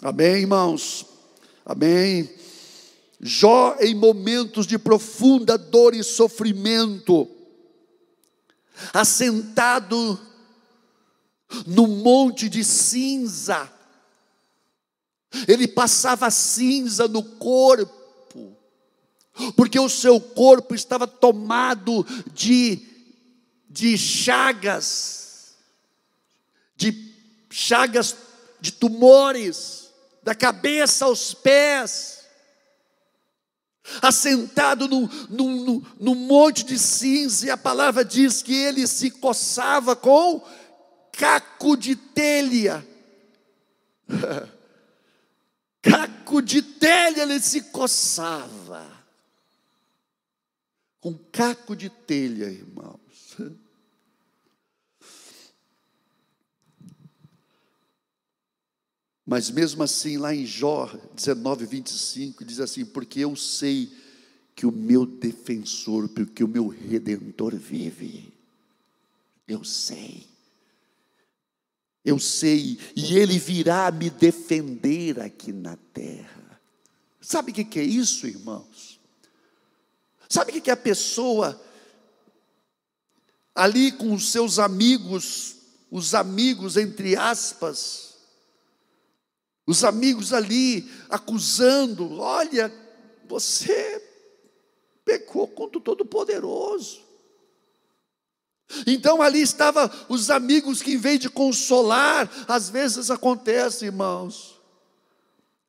Amém, 0.00 0.42
irmãos. 0.42 1.04
Amém. 1.66 2.30
Jó 3.20 3.76
em 3.80 3.96
momentos 3.96 4.64
de 4.64 4.78
profunda 4.78 5.58
dor 5.58 5.92
e 5.92 6.04
sofrimento, 6.04 7.28
assentado 8.94 10.20
no 11.66 11.88
monte 11.88 12.48
de 12.48 12.62
cinza, 12.62 13.68
ele 15.46 15.68
passava 15.68 16.30
cinza 16.30 17.06
no 17.06 17.22
corpo, 17.22 18.56
porque 19.56 19.78
o 19.78 19.88
seu 19.88 20.20
corpo 20.20 20.74
estava 20.74 21.06
tomado 21.06 22.04
de, 22.32 22.82
de 23.68 23.96
chagas, 23.96 25.54
de 26.76 27.14
chagas 27.50 28.16
de 28.60 28.72
tumores, 28.72 29.90
da 30.22 30.34
cabeça 30.34 31.04
aos 31.04 31.34
pés, 31.34 32.18
assentado 34.02 34.88
num, 34.88 35.08
num, 35.30 35.82
num, 35.98 36.14
monte 36.14 36.64
de 36.64 36.78
cinza, 36.78 37.46
e 37.46 37.50
a 37.50 37.56
palavra 37.56 38.04
diz 38.04 38.42
que 38.42 38.54
ele 38.54 38.86
se 38.86 39.10
coçava 39.10 39.94
com 39.94 40.42
caco 41.12 41.76
de 41.76 41.96
telha. 41.96 42.86
caco 45.82 46.42
de 46.42 46.62
telha 46.62 47.22
ele 47.22 47.40
se 47.40 47.62
coçava. 47.62 48.86
Com 51.00 51.14
caco 51.16 51.74
de 51.76 51.88
telha, 51.88 52.46
irmãos. 52.46 53.36
Mas 59.24 59.50
mesmo 59.50 59.82
assim, 59.82 60.16
lá 60.16 60.34
em 60.34 60.46
Jó 60.46 60.86
19, 61.14 61.66
25, 61.66 62.44
diz 62.44 62.60
assim: 62.60 62.84
Porque 62.84 63.20
eu 63.20 63.36
sei 63.36 63.92
que 64.54 64.66
o 64.66 64.72
meu 64.72 65.06
defensor, 65.06 66.08
porque 66.08 66.42
o 66.42 66.48
meu 66.48 66.66
redentor 66.66 67.54
vive. 67.54 68.32
Eu 69.46 69.62
sei. 69.64 70.27
Eu 72.08 72.18
sei, 72.18 72.78
e 72.96 73.18
Ele 73.18 73.38
virá 73.38 73.90
me 73.90 74.08
defender 74.08 75.20
aqui 75.20 75.52
na 75.52 75.76
terra. 75.92 76.58
Sabe 77.20 77.50
o 77.50 77.54
que 77.54 77.78
é 77.78 77.82
isso, 77.82 78.26
irmãos? 78.26 78.98
Sabe 80.26 80.50
o 80.50 80.62
que 80.62 80.70
é 80.70 80.72
a 80.72 80.76
pessoa 80.76 81.60
ali 83.54 83.92
com 83.92 84.14
os 84.14 84.32
seus 84.32 84.58
amigos, 84.58 85.56
os 85.90 86.14
amigos 86.14 86.78
entre 86.78 87.14
aspas, 87.14 88.16
os 89.66 89.84
amigos 89.84 90.32
ali 90.32 90.90
acusando: 91.10 92.20
olha, 92.20 92.72
você 93.26 94.02
pecou 95.04 95.46
contra 95.46 95.76
o 95.76 95.82
Todo-Poderoso. 95.82 97.02
Então 98.86 99.22
ali 99.22 99.40
estavam 99.40 99.90
os 100.08 100.30
amigos 100.30 100.82
que, 100.82 100.92
em 100.92 100.98
vez 100.98 101.18
de 101.20 101.30
consolar, 101.30 102.30
às 102.46 102.68
vezes 102.68 103.10
acontece, 103.10 103.86
irmãos. 103.86 104.58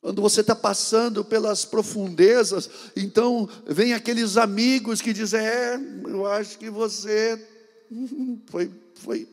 Quando 0.01 0.21
você 0.21 0.41
está 0.41 0.55
passando 0.55 1.25
pelas 1.25 1.65
profundezas, 1.65 2.69
então 2.95 3.49
vem 3.65 3.93
aqueles 3.93 4.37
amigos 4.37 5.01
que 5.01 5.13
dizem: 5.13 5.41
É, 5.41 5.79
eu 6.07 6.25
acho 6.25 6.57
que 6.57 6.69
você 6.69 7.45
foi, 8.47 8.71
foi 8.95 9.27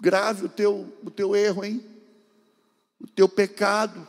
grave 0.00 0.46
o 0.46 0.48
teu, 0.48 0.92
o 1.02 1.10
teu 1.10 1.34
erro, 1.34 1.64
hein? 1.64 1.82
O 3.00 3.06
teu 3.06 3.28
pecado. 3.28 4.06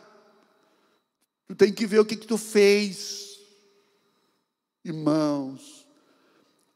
Tu 1.47 1.55
tem 1.55 1.73
que 1.73 1.85
ver 1.85 1.99
o 1.99 2.05
que, 2.05 2.15
que 2.15 2.27
tu 2.27 2.37
fez. 2.37 3.39
Irmãos, 4.83 5.78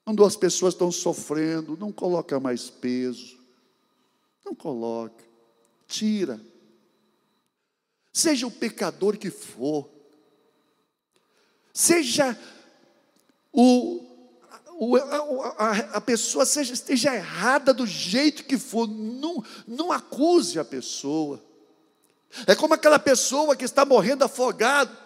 quando 0.06 0.26
as 0.26 0.36
pessoas 0.36 0.74
estão 0.74 0.92
sofrendo, 0.92 1.78
não 1.78 1.92
coloca 1.92 2.40
mais 2.40 2.70
peso. 2.70 3.38
Não 4.44 4.54
coloca. 4.54 5.24
Tira. 5.88 6.40
Seja 8.12 8.46
o 8.46 8.52
pecador 8.52 9.18
que 9.18 9.30
for. 9.30 9.90
Seja 11.74 12.38
o, 13.52 14.04
o 14.74 14.98
a, 14.98 15.72
a, 15.94 16.02
pessoa 16.02 16.46
seja, 16.46 16.74
esteja 16.74 17.16
errada 17.16 17.74
do 17.74 17.88
jeito 17.88 18.44
que 18.44 18.58
for, 18.58 18.88
não, 18.88 19.44
não 19.66 19.92
acuse 19.92 20.60
a 20.60 20.66
pessoa. 20.66 21.44
É 22.46 22.56
como 22.56 22.74
aquela 22.74 23.00
pessoa 23.00 23.56
que 23.56 23.66
está 23.66 23.86
morrendo 23.86 24.24
afogado. 24.24 25.03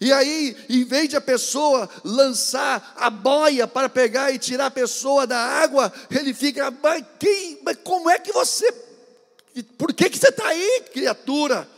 E 0.00 0.12
aí, 0.12 0.56
em 0.68 0.84
vez 0.84 1.08
de 1.08 1.16
a 1.16 1.20
pessoa 1.20 1.88
lançar 2.04 2.94
a 2.96 3.08
boia 3.08 3.68
para 3.68 3.88
pegar 3.88 4.32
e 4.32 4.38
tirar 4.38 4.66
a 4.66 4.70
pessoa 4.70 5.26
da 5.26 5.38
água, 5.38 5.92
ele 6.10 6.34
fica, 6.34 6.72
mas, 6.82 7.04
quem, 7.18 7.60
mas 7.62 7.78
como 7.84 8.10
é 8.10 8.18
que 8.18 8.32
você, 8.32 8.70
por 9.78 9.94
que, 9.94 10.10
que 10.10 10.18
você 10.18 10.28
está 10.28 10.48
aí, 10.48 10.82
criatura? 10.92 11.68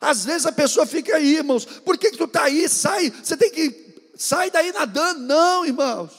Às 0.00 0.24
vezes 0.24 0.46
a 0.46 0.52
pessoa 0.52 0.86
fica 0.86 1.16
aí, 1.16 1.36
irmãos, 1.36 1.64
por 1.64 1.98
que, 1.98 2.10
que 2.10 2.16
tu 2.16 2.24
está 2.24 2.44
aí? 2.44 2.68
Sai, 2.68 3.10
você 3.10 3.36
tem 3.36 3.50
que, 3.50 4.10
sai 4.16 4.50
daí 4.50 4.72
nadando. 4.72 5.20
Não, 5.20 5.66
irmãos, 5.66 6.10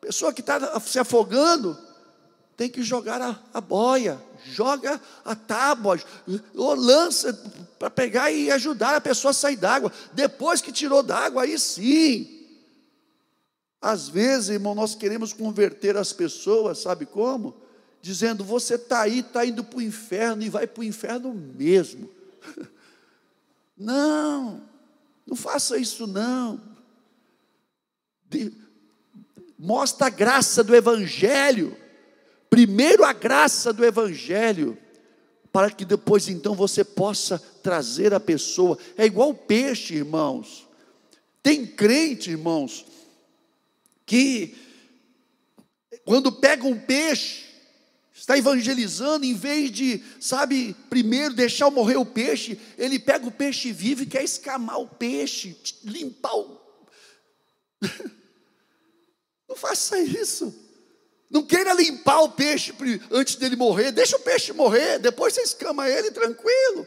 pessoa 0.00 0.32
que 0.32 0.40
está 0.40 0.78
se 0.80 0.98
afogando, 0.98 1.76
tem 2.58 2.68
que 2.68 2.82
jogar 2.82 3.22
a, 3.22 3.40
a 3.54 3.60
boia, 3.60 4.20
joga 4.44 5.00
a 5.24 5.36
tábua, 5.36 5.96
ou 6.56 6.74
lança 6.74 7.32
para 7.78 7.88
pegar 7.88 8.32
e 8.32 8.50
ajudar 8.50 8.96
a 8.96 9.00
pessoa 9.00 9.30
a 9.30 9.32
sair 9.32 9.54
d'água. 9.54 9.92
Depois 10.12 10.60
que 10.60 10.72
tirou 10.72 11.00
d'água, 11.04 11.44
aí 11.44 11.56
sim. 11.56 12.48
Às 13.80 14.08
vezes, 14.08 14.48
irmão, 14.48 14.74
nós 14.74 14.96
queremos 14.96 15.32
converter 15.32 15.96
as 15.96 16.12
pessoas, 16.12 16.80
sabe 16.80 17.06
como? 17.06 17.54
Dizendo, 18.02 18.42
você 18.42 18.74
está 18.74 19.02
aí, 19.02 19.20
está 19.20 19.46
indo 19.46 19.62
para 19.62 19.78
o 19.78 19.82
inferno 19.82 20.42
e 20.42 20.48
vai 20.48 20.66
para 20.66 20.80
o 20.80 20.84
inferno 20.84 21.32
mesmo. 21.32 22.10
Não, 23.80 24.60
não 25.24 25.36
faça 25.36 25.78
isso 25.78 26.04
não. 26.04 26.60
De, 28.28 28.52
mostra 29.56 30.08
a 30.08 30.10
graça 30.10 30.64
do 30.64 30.74
Evangelho. 30.74 31.76
Primeiro 32.50 33.04
a 33.04 33.12
graça 33.12 33.72
do 33.72 33.84
Evangelho, 33.84 34.76
para 35.52 35.70
que 35.70 35.84
depois 35.84 36.28
então 36.28 36.54
você 36.54 36.84
possa 36.84 37.38
trazer 37.62 38.14
a 38.14 38.20
pessoa. 38.20 38.78
É 38.96 39.04
igual 39.04 39.34
peixe, 39.34 39.94
irmãos. 39.94 40.66
Tem 41.42 41.66
crente, 41.66 42.30
irmãos, 42.30 42.84
que 44.04 44.56
quando 46.04 46.32
pega 46.32 46.66
um 46.66 46.78
peixe, 46.78 47.44
está 48.14 48.36
evangelizando, 48.36 49.24
em 49.24 49.34
vez 49.34 49.70
de, 49.70 50.02
sabe, 50.20 50.74
primeiro 50.90 51.34
deixar 51.34 51.70
morrer 51.70 51.96
o 51.96 52.06
peixe, 52.06 52.58
ele 52.76 52.98
pega 52.98 53.26
o 53.26 53.32
peixe 53.32 53.72
vivo 53.72 54.02
e 54.02 54.06
quer 54.06 54.24
escamar 54.24 54.80
o 54.80 54.88
peixe, 54.88 55.56
limpar 55.84 56.34
o. 56.34 56.58
Não 59.48 59.56
faça 59.56 59.98
isso. 59.98 60.67
Não 61.30 61.42
queira 61.42 61.74
limpar 61.74 62.22
o 62.22 62.30
peixe 62.30 62.74
antes 63.10 63.36
dele 63.36 63.56
morrer, 63.56 63.92
deixa 63.92 64.16
o 64.16 64.20
peixe 64.20 64.52
morrer, 64.52 64.98
depois 64.98 65.34
você 65.34 65.42
escama 65.42 65.88
ele 65.88 66.10
tranquilo. 66.10 66.86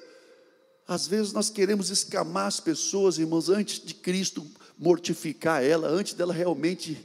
Às 0.88 1.08
vezes 1.08 1.32
nós 1.32 1.49
queremos 1.49 1.89
escamar 1.89 2.47
as 2.47 2.60
pessoas, 2.60 3.17
irmãos, 3.17 3.49
antes 3.49 3.80
de 3.84 3.93
Cristo 3.93 4.45
mortificar 4.77 5.63
ela, 5.63 5.88
antes 5.88 6.13
dela 6.13 6.34
realmente 6.34 6.97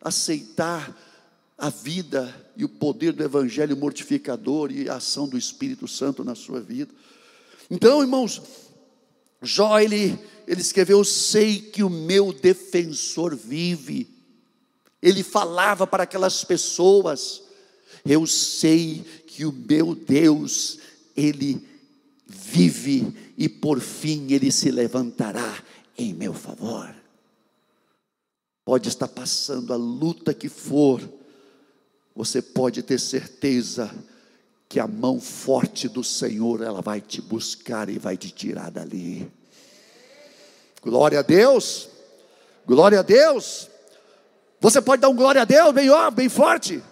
aceitar 0.00 0.96
a 1.58 1.68
vida 1.68 2.34
e 2.56 2.64
o 2.64 2.68
poder 2.68 3.12
do 3.12 3.24
Evangelho 3.24 3.76
mortificador 3.76 4.70
e 4.70 4.88
a 4.88 4.96
ação 4.96 5.26
do 5.26 5.36
Espírito 5.36 5.88
Santo 5.88 6.22
na 6.22 6.34
sua 6.34 6.60
vida. 6.60 6.94
Então, 7.68 8.00
irmãos, 8.00 8.40
Jó, 9.42 9.78
ele, 9.78 10.18
ele 10.46 10.60
escreveu: 10.60 11.04
Sei 11.04 11.60
que 11.60 11.82
o 11.82 11.90
meu 11.90 12.32
defensor 12.32 13.34
vive. 13.36 14.15
Ele 15.02 15.22
falava 15.22 15.86
para 15.86 16.04
aquelas 16.04 16.44
pessoas: 16.44 17.42
Eu 18.04 18.26
sei 18.26 19.04
que 19.26 19.44
o 19.44 19.52
meu 19.52 19.94
Deus, 19.94 20.78
ele 21.16 21.66
vive 22.26 23.14
e 23.36 23.48
por 23.48 23.80
fim 23.80 24.32
ele 24.32 24.50
se 24.50 24.70
levantará 24.70 25.62
em 25.96 26.12
meu 26.12 26.34
favor. 26.34 26.94
Pode 28.64 28.88
estar 28.88 29.08
passando 29.08 29.72
a 29.72 29.76
luta 29.76 30.34
que 30.34 30.48
for, 30.48 31.00
você 32.14 32.42
pode 32.42 32.82
ter 32.82 32.98
certeza 32.98 33.94
que 34.68 34.80
a 34.80 34.88
mão 34.88 35.20
forte 35.20 35.88
do 35.88 36.02
Senhor, 36.02 36.60
ela 36.62 36.82
vai 36.82 37.00
te 37.00 37.20
buscar 37.20 37.88
e 37.88 37.98
vai 37.98 38.16
te 38.16 38.30
tirar 38.30 38.70
dali. 38.70 39.30
Glória 40.82 41.20
a 41.20 41.22
Deus. 41.22 41.88
Glória 42.66 43.00
a 43.00 43.02
Deus. 43.02 43.68
Você 44.60 44.80
pode 44.80 45.02
dar 45.02 45.08
um 45.08 45.16
glória 45.16 45.42
a 45.42 45.44
Deus 45.44 45.72
bem, 45.72 45.90
ó, 45.90 46.10
bem 46.10 46.28
forte. 46.28 46.82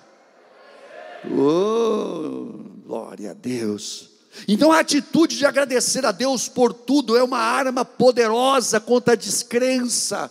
Oh, 1.27 2.83
glória 2.87 3.31
a 3.31 3.35
Deus. 3.35 4.11
Então 4.48 4.72
a 4.72 4.81
atitude 4.81 5.37
de 5.37 5.46
agradecer 5.46 6.05
a 6.05 6.12
Deus 6.12 6.48
por 6.48 6.72
tudo 6.72 7.16
é 7.16 7.22
uma 7.22 7.38
arma 7.38 7.85
poderosa 7.85 8.81
contra 8.81 9.14
a 9.14 9.16
descrença 9.16 10.31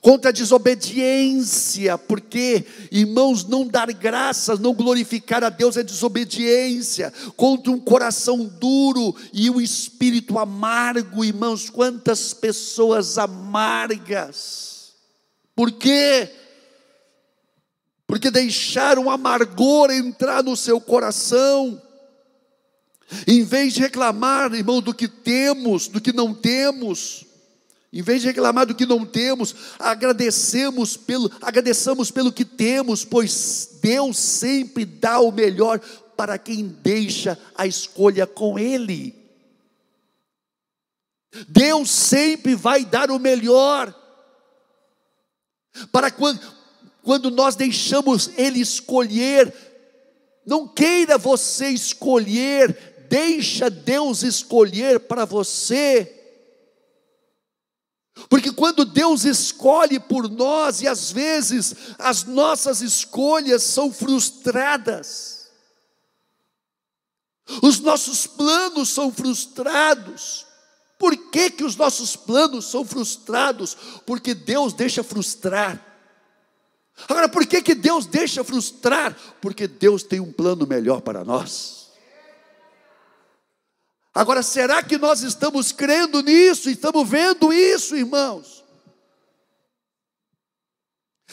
contra 0.00 0.30
a 0.30 0.32
desobediência, 0.32 1.98
porque, 1.98 2.64
irmãos, 2.90 3.44
não 3.44 3.66
dar 3.66 3.92
graças, 3.92 4.58
não 4.58 4.72
glorificar 4.72 5.44
a 5.44 5.50
Deus 5.50 5.76
é 5.76 5.82
desobediência, 5.82 7.12
contra 7.36 7.70
um 7.70 7.78
coração 7.78 8.44
duro 8.44 9.14
e 9.32 9.50
um 9.50 9.60
espírito 9.60 10.38
amargo, 10.38 11.24
irmãos, 11.24 11.68
quantas 11.68 12.32
pessoas 12.32 13.18
amargas, 13.18 14.69
por 15.54 15.72
quê? 15.72 16.30
Porque 18.06 18.30
deixaram 18.30 19.10
amargor 19.10 19.90
entrar 19.90 20.42
no 20.42 20.56
seu 20.56 20.80
coração, 20.80 21.80
em 23.26 23.44
vez 23.44 23.74
de 23.74 23.80
reclamar, 23.80 24.52
irmão, 24.54 24.80
do 24.80 24.94
que 24.94 25.08
temos, 25.08 25.88
do 25.88 26.00
que 26.00 26.12
não 26.12 26.32
temos, 26.34 27.24
em 27.92 28.02
vez 28.02 28.20
de 28.20 28.28
reclamar 28.28 28.66
do 28.66 28.74
que 28.74 28.86
não 28.86 29.04
temos, 29.04 29.54
agradecemos 29.78 30.96
pelo, 30.96 31.30
agradeçamos 31.40 32.10
pelo 32.10 32.32
que 32.32 32.44
temos, 32.44 33.04
pois 33.04 33.78
Deus 33.82 34.16
sempre 34.16 34.84
dá 34.84 35.18
o 35.18 35.32
melhor 35.32 35.80
para 36.16 36.38
quem 36.38 36.66
deixa 36.66 37.38
a 37.56 37.66
escolha 37.66 38.26
com 38.26 38.58
Ele. 38.58 39.14
Deus 41.48 41.90
sempre 41.90 42.54
vai 42.54 42.84
dar 42.84 43.10
o 43.10 43.18
melhor 43.18 43.94
para 45.92 46.10
quando, 46.10 46.40
quando 47.02 47.30
nós 47.30 47.54
deixamos 47.56 48.30
Ele 48.36 48.60
escolher. 48.60 49.52
Não 50.46 50.66
queira 50.66 51.18
você 51.18 51.68
escolher, 51.68 53.06
deixa 53.08 53.70
Deus 53.70 54.22
escolher 54.22 55.00
para 55.00 55.24
você. 55.24 56.16
Porque 58.28 58.52
quando 58.52 58.84
Deus 58.84 59.24
escolhe 59.24 59.98
por 59.98 60.28
nós, 60.28 60.82
e 60.82 60.88
às 60.88 61.10
vezes 61.10 61.74
as 61.98 62.24
nossas 62.24 62.80
escolhas 62.80 63.62
são 63.62 63.92
frustradas, 63.92 65.50
os 67.62 67.80
nossos 67.80 68.26
planos 68.26 68.90
são 68.90 69.12
frustrados. 69.12 70.46
Por 71.00 71.16
que, 71.16 71.48
que 71.48 71.64
os 71.64 71.76
nossos 71.76 72.14
planos 72.14 72.66
são 72.66 72.84
frustrados? 72.84 73.74
Porque 74.04 74.34
Deus 74.34 74.74
deixa 74.74 75.02
frustrar. 75.02 75.82
Agora, 77.08 77.26
por 77.26 77.46
que, 77.46 77.62
que 77.62 77.74
Deus 77.74 78.04
deixa 78.04 78.44
frustrar? 78.44 79.16
Porque 79.40 79.66
Deus 79.66 80.02
tem 80.02 80.20
um 80.20 80.30
plano 80.30 80.66
melhor 80.66 81.00
para 81.00 81.24
nós. 81.24 81.88
Agora, 84.12 84.42
será 84.42 84.82
que 84.82 84.98
nós 84.98 85.22
estamos 85.22 85.72
crendo 85.72 86.20
nisso? 86.20 86.68
Estamos 86.68 87.08
vendo 87.08 87.50
isso, 87.50 87.96
irmãos? 87.96 88.62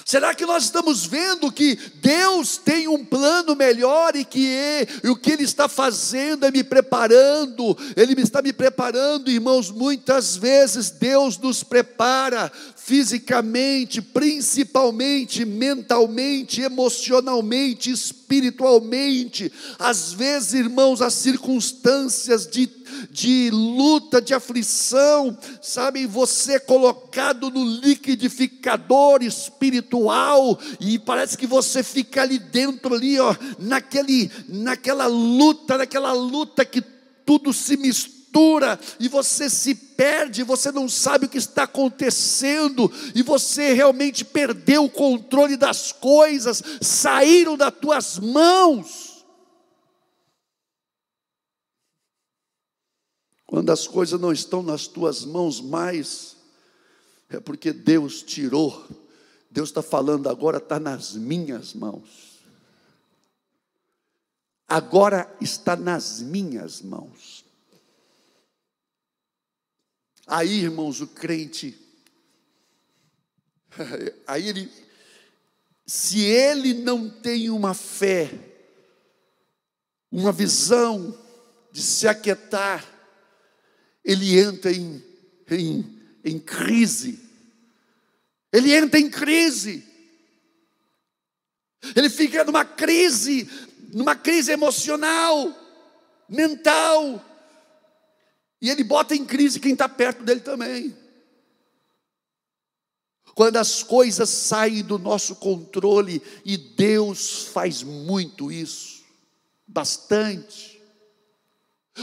Será 0.06 0.34
que 0.34 0.46
nós 0.46 0.64
estamos 0.64 1.06
vendo 1.06 1.52
que 1.52 1.78
Deus 1.96 2.58
tem 2.58 2.88
um 2.88 3.04
plano 3.04 3.56
melhor 3.56 4.16
e 4.16 4.24
que 4.24 4.48
é, 4.48 4.88
e 5.04 5.10
o 5.10 5.16
que 5.16 5.32
Ele 5.32 5.44
está 5.44 5.68
fazendo 5.68 6.46
é 6.46 6.52
me 6.52 6.64
preparando, 6.64 7.78
Ele 7.96 8.20
está 8.22 8.42
me 8.42 8.54
preparando, 8.54 9.30
irmãos. 9.30 9.70
Muitas 9.70 10.36
vezes 10.36 10.90
Deus 10.90 11.38
nos 11.38 11.64
prepara 11.64 12.52
fisicamente, 12.88 14.02
principalmente 14.02 15.44
mentalmente, 15.44 16.62
emocionalmente, 16.62 17.92
espiritualmente. 17.92 19.52
Às 19.78 20.14
vezes, 20.14 20.54
irmãos, 20.54 21.02
as 21.02 21.14
circunstâncias 21.14 22.48
de, 22.48 22.70
de 23.18 23.50
luta, 23.50 24.22
de 24.22 24.32
aflição, 24.36 25.36
sabe, 25.60 26.06
você 26.06 26.54
é 26.54 26.60
colocado 26.60 27.50
no 27.50 27.66
liquidificador 27.66 29.24
espiritual 29.24 30.60
e 30.80 31.00
parece 31.00 31.36
que 31.36 31.48
você 31.48 31.82
fica 31.82 32.22
ali 32.22 32.38
dentro 32.38 32.94
ali, 32.94 33.20
ó, 33.20 33.36
naquele 33.58 34.30
naquela 34.48 35.08
luta, 35.08 35.80
naquela 35.80 36.14
luta 36.14 36.64
que 36.64 36.80
tudo 37.26 37.52
se 37.52 37.76
mistura 37.76 38.18
mistura 38.28 38.80
e 39.00 39.08
você 39.08 39.50
se 39.50 39.74
perde, 39.74 40.44
você 40.44 40.72
não 40.72 40.88
sabe 40.88 41.26
o 41.26 41.30
que 41.30 41.38
está 41.38 41.64
acontecendo 41.64 42.92
e 43.16 43.24
você 43.24 43.74
realmente 43.74 44.24
perdeu 44.24 44.84
o 44.84 44.90
controle 44.90 45.58
das 45.58 45.92
coisas, 45.92 46.62
saíram 46.82 47.58
das 47.58 47.74
tuas 47.74 48.20
mãos. 48.20 49.07
Quando 53.58 53.72
as 53.72 53.88
coisas 53.88 54.22
não 54.22 54.32
estão 54.32 54.62
nas 54.62 54.86
tuas 54.86 55.26
mãos 55.26 55.60
mais, 55.60 56.38
é 57.28 57.40
porque 57.40 57.74
Deus 57.74 58.22
tirou. 58.22 58.86
Deus 59.50 59.70
está 59.70 59.82
falando 59.82 60.30
agora, 60.30 60.60
está 60.60 60.80
nas 60.80 61.14
minhas 61.16 61.74
mãos. 61.74 62.40
Agora 64.68 65.36
está 65.42 65.76
nas 65.76 66.22
minhas 66.22 66.84
mãos. 66.84 67.44
Aí, 70.28 70.60
irmãos, 70.60 71.02
o 71.02 71.08
crente, 71.08 71.76
aí 74.28 74.50
ele, 74.50 74.72
se 75.84 76.24
ele 76.24 76.76
não 76.76 77.10
tem 77.10 77.50
uma 77.50 77.74
fé, 77.74 78.30
uma 80.12 80.32
visão 80.32 81.18
de 81.72 81.82
se 81.82 82.08
aquietar, 82.08 82.97
ele 84.08 84.40
entra 84.40 84.72
em, 84.72 85.04
em, 85.52 86.00
em 86.24 86.40
crise. 86.40 87.20
Ele 88.54 88.74
entra 88.74 88.98
em 88.98 89.10
crise. 89.10 89.86
Ele 91.94 92.10
fica 92.10 92.46
numa 92.46 92.64
crise, 92.64 93.50
numa 93.94 94.16
crise 94.16 94.54
emocional, 94.54 95.54
mental, 96.28 97.24
e 98.62 98.70
ele 98.70 98.84
bota 98.84 99.14
em 99.14 99.26
crise 99.26 99.60
quem 99.60 99.74
está 99.74 99.90
perto 99.90 100.24
dele 100.24 100.40
também. 100.40 100.98
Quando 103.36 103.58
as 103.58 103.84
coisas 103.84 104.30
saem 104.30 104.84
do 104.84 104.98
nosso 104.98 105.36
controle, 105.36 106.22
e 106.46 106.58
Deus 106.58 107.44
faz 107.44 107.84
muito 107.84 108.52
isso, 108.52 109.04
bastante. 109.68 110.77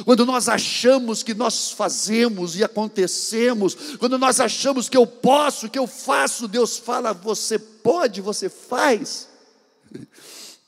Quando 0.05 0.27
nós 0.27 0.49
achamos 0.49 1.23
que 1.23 1.35
nós 1.35 1.71
fazemos 1.71 2.57
e 2.57 2.65
acontecemos, 2.65 3.97
quando 3.99 4.19
nós 4.19 4.41
achamos 4.41 4.89
que 4.89 4.97
eu 4.97 5.07
posso, 5.07 5.69
que 5.69 5.79
eu 5.79 5.87
faço, 5.87 6.49
Deus 6.49 6.79
fala, 6.79 7.13
você 7.13 7.59
pode, 7.59 8.21
você 8.21 8.49
faz. 8.49 9.29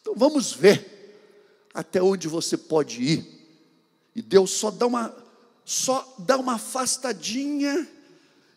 Então 0.07 0.15
vamos 0.17 0.53
ver 0.53 0.97
até 1.75 2.01
onde 2.01 2.29
você 2.29 2.57
pode 2.57 3.03
ir. 3.03 3.27
E 4.15 4.23
Deus 4.23 4.53
só 4.53 4.71
dá 4.71 4.87
uma 4.87 5.13
só 5.65 6.15
dá 6.17 6.37
uma 6.37 6.55
afastadinha, 6.55 7.89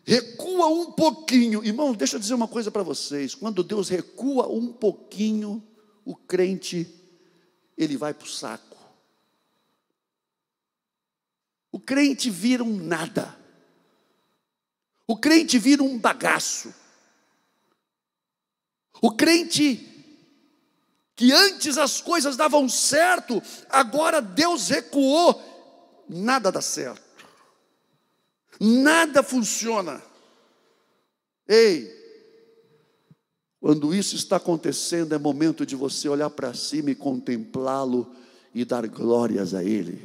recua 0.04 0.68
um 0.68 0.92
pouquinho. 0.92 1.64
Irmão, 1.64 1.92
deixa 1.92 2.14
eu 2.14 2.20
dizer 2.20 2.34
uma 2.34 2.46
coisa 2.46 2.70
para 2.70 2.84
vocês. 2.84 3.34
Quando 3.34 3.64
Deus 3.64 3.88
recua 3.88 4.46
um 4.46 4.72
pouquinho, 4.72 5.60
o 6.04 6.14
crente 6.14 6.88
ele 7.76 7.96
vai 7.96 8.14
para 8.14 8.26
o 8.26 8.30
saco. 8.30 8.69
O 11.72 11.78
crente 11.78 12.30
vira 12.30 12.64
um 12.64 12.76
nada. 12.76 13.36
O 15.06 15.16
crente 15.16 15.58
vira 15.58 15.82
um 15.82 15.98
bagaço. 15.98 16.72
O 19.00 19.10
crente 19.12 19.86
que 21.14 21.32
antes 21.32 21.76
as 21.76 22.00
coisas 22.00 22.36
davam 22.36 22.68
certo, 22.68 23.42
agora 23.68 24.22
Deus 24.22 24.68
recuou, 24.68 26.04
nada 26.08 26.50
dá 26.50 26.62
certo. 26.62 27.26
Nada 28.58 29.22
funciona. 29.22 30.02
Ei, 31.46 31.90
quando 33.60 33.94
isso 33.94 34.16
está 34.16 34.36
acontecendo, 34.36 35.14
é 35.14 35.18
momento 35.18 35.66
de 35.66 35.76
você 35.76 36.08
olhar 36.08 36.30
para 36.30 36.54
cima 36.54 36.90
e 36.90 36.94
contemplá-lo 36.94 38.14
e 38.54 38.64
dar 38.64 38.86
glórias 38.86 39.52
a 39.52 39.62
Ele. 39.62 40.02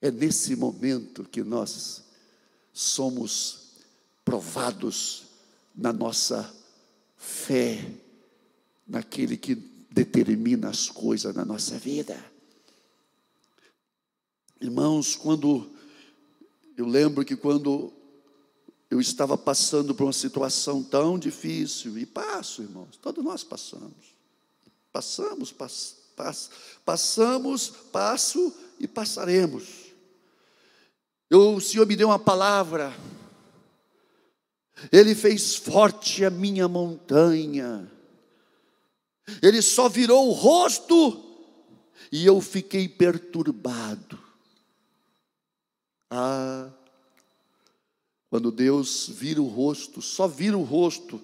É 0.00 0.10
nesse 0.10 0.54
momento 0.54 1.24
que 1.24 1.42
nós 1.42 2.04
somos 2.72 3.64
provados 4.24 5.24
na 5.74 5.92
nossa 5.92 6.54
fé, 7.16 7.90
naquele 8.86 9.36
que 9.36 9.54
determina 9.54 10.68
as 10.68 10.90
coisas 10.90 11.34
na 11.34 11.44
nossa 11.44 11.78
vida. 11.78 12.22
Irmãos, 14.60 15.16
quando 15.16 15.70
eu 16.76 16.86
lembro 16.86 17.24
que 17.24 17.36
quando 17.36 17.92
eu 18.90 19.00
estava 19.00 19.36
passando 19.36 19.94
por 19.94 20.04
uma 20.04 20.12
situação 20.12 20.82
tão 20.82 21.18
difícil, 21.18 21.98
e 21.98 22.06
passo, 22.06 22.62
irmãos, 22.62 22.96
todos 22.96 23.24
nós 23.24 23.42
passamos. 23.42 24.14
Passamos, 24.92 25.50
pass, 25.50 25.96
pass, 26.16 26.50
passamos, 26.84 27.70
passo 27.92 28.54
e 28.78 28.86
passaremos. 28.86 29.64
Eu, 31.30 31.54
o 31.54 31.60
Senhor 31.60 31.86
me 31.86 31.96
deu 31.96 32.08
uma 32.08 32.18
palavra 32.18 32.94
ele 34.90 35.14
fez 35.14 35.54
forte 35.56 36.24
a 36.24 36.30
minha 36.30 36.68
montanha. 36.68 37.90
Ele 39.42 39.62
só 39.62 39.88
virou 39.88 40.28
o 40.28 40.32
rosto 40.32 41.22
e 42.12 42.26
eu 42.26 42.40
fiquei 42.40 42.88
perturbado. 42.88 44.18
Ah, 46.10 46.70
quando 48.28 48.52
Deus 48.52 49.08
vira 49.08 49.40
o 49.40 49.48
rosto, 49.48 50.02
só 50.02 50.28
vira 50.28 50.58
o 50.58 50.62
rosto, 50.62 51.20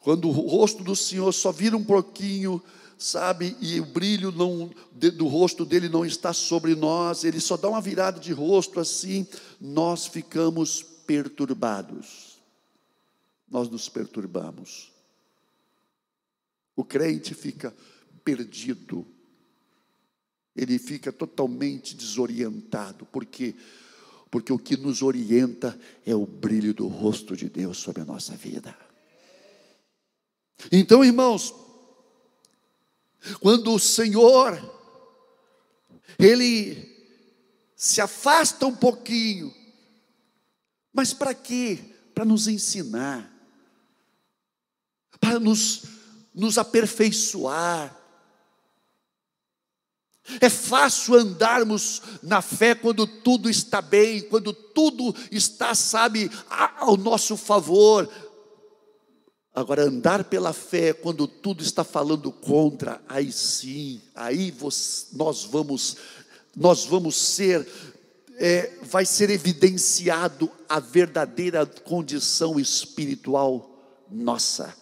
quando 0.00 0.28
o 0.28 0.32
rosto 0.32 0.82
do 0.82 0.96
Senhor 0.96 1.32
só 1.32 1.52
vira 1.52 1.76
um 1.76 1.84
pouquinho, 1.84 2.62
sabe, 2.98 3.56
e 3.60 3.80
o 3.80 3.86
brilho 3.86 4.32
não, 4.32 4.70
do 4.92 5.26
rosto 5.26 5.64
dele 5.64 5.88
não 5.88 6.04
está 6.04 6.32
sobre 6.32 6.74
nós, 6.74 7.24
ele 7.24 7.40
só 7.40 7.56
dá 7.56 7.68
uma 7.68 7.80
virada 7.80 8.18
de 8.18 8.32
rosto 8.32 8.80
assim, 8.80 9.26
nós 9.60 10.06
ficamos 10.06 10.82
perturbados 11.06 12.28
nós 13.50 13.68
nos 13.68 13.88
perturbamos. 13.88 14.92
O 16.76 16.84
crente 16.84 17.34
fica 17.34 17.74
perdido, 18.24 19.06
ele 20.54 20.78
fica 20.78 21.12
totalmente 21.12 21.96
desorientado, 21.96 23.06
porque 23.06 23.54
porque 24.30 24.52
o 24.52 24.58
que 24.58 24.76
nos 24.76 25.00
orienta 25.00 25.80
é 26.04 26.14
o 26.14 26.26
brilho 26.26 26.74
do 26.74 26.86
rosto 26.86 27.34
de 27.34 27.48
Deus 27.48 27.78
sobre 27.78 28.02
a 28.02 28.04
nossa 28.04 28.36
vida. 28.36 28.76
Então, 30.70 31.02
irmãos, 31.02 31.54
quando 33.40 33.72
o 33.72 33.78
Senhor 33.78 34.58
ele 36.18 36.86
se 37.76 38.00
afasta 38.00 38.66
um 38.66 38.74
pouquinho, 38.74 39.54
mas 40.92 41.12
para 41.12 41.34
quê? 41.34 41.78
Para 42.14 42.24
nos 42.24 42.48
ensinar 42.48 43.38
para 45.20 45.38
nos, 45.38 45.82
nos 46.34 46.58
aperfeiçoar. 46.58 47.94
É 50.40 50.50
fácil 50.50 51.14
andarmos 51.14 52.02
na 52.22 52.42
fé 52.42 52.74
quando 52.74 53.06
tudo 53.06 53.48
está 53.48 53.80
bem, 53.80 54.20
quando 54.22 54.52
tudo 54.52 55.14
está, 55.30 55.74
sabe, 55.74 56.30
ao 56.76 56.98
nosso 56.98 57.36
favor. 57.36 58.08
Agora, 59.58 59.82
andar 59.82 60.22
pela 60.22 60.52
fé 60.52 60.92
quando 60.92 61.26
tudo 61.26 61.64
está 61.64 61.82
falando 61.82 62.30
contra, 62.30 63.02
aí 63.08 63.32
sim, 63.32 64.00
aí 64.14 64.54
nós 65.12 65.48
vamos, 65.50 65.96
nós 66.54 66.84
vamos 66.84 67.16
ser, 67.16 67.66
é, 68.36 68.78
vai 68.82 69.04
ser 69.04 69.30
evidenciado 69.30 70.48
a 70.68 70.78
verdadeira 70.78 71.66
condição 71.66 72.60
espiritual 72.60 73.68
nossa. 74.08 74.72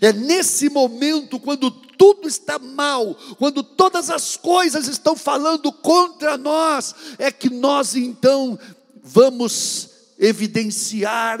É 0.00 0.12
nesse 0.12 0.68
momento, 0.68 1.40
quando 1.40 1.72
tudo 1.72 2.28
está 2.28 2.60
mal, 2.60 3.16
quando 3.40 3.64
todas 3.64 4.08
as 4.08 4.36
coisas 4.36 4.86
estão 4.86 5.16
falando 5.16 5.72
contra 5.72 6.38
nós, 6.38 6.94
é 7.18 7.32
que 7.32 7.50
nós 7.50 7.96
então 7.96 8.56
vamos 9.02 9.90
evidenciar 10.16 11.40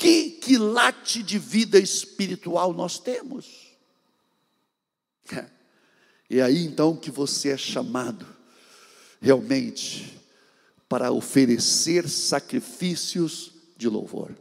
que 0.00 0.30
quilate 0.30 1.22
de 1.22 1.38
vida 1.38 1.78
espiritual 1.78 2.72
nós 2.72 2.98
temos. 2.98 3.76
É 6.30 6.40
aí 6.42 6.64
então 6.64 6.96
que 6.96 7.10
você 7.10 7.50
é 7.50 7.56
chamado 7.58 8.26
realmente 9.20 10.18
para 10.88 11.12
oferecer 11.12 12.08
sacrifícios 12.08 13.52
de 13.76 13.90
louvor. 13.90 14.34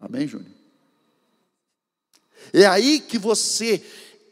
Amém, 0.00 0.26
Júnior? 0.26 0.50
É 2.52 2.66
aí 2.66 2.98
que 2.98 3.18
você 3.18 3.80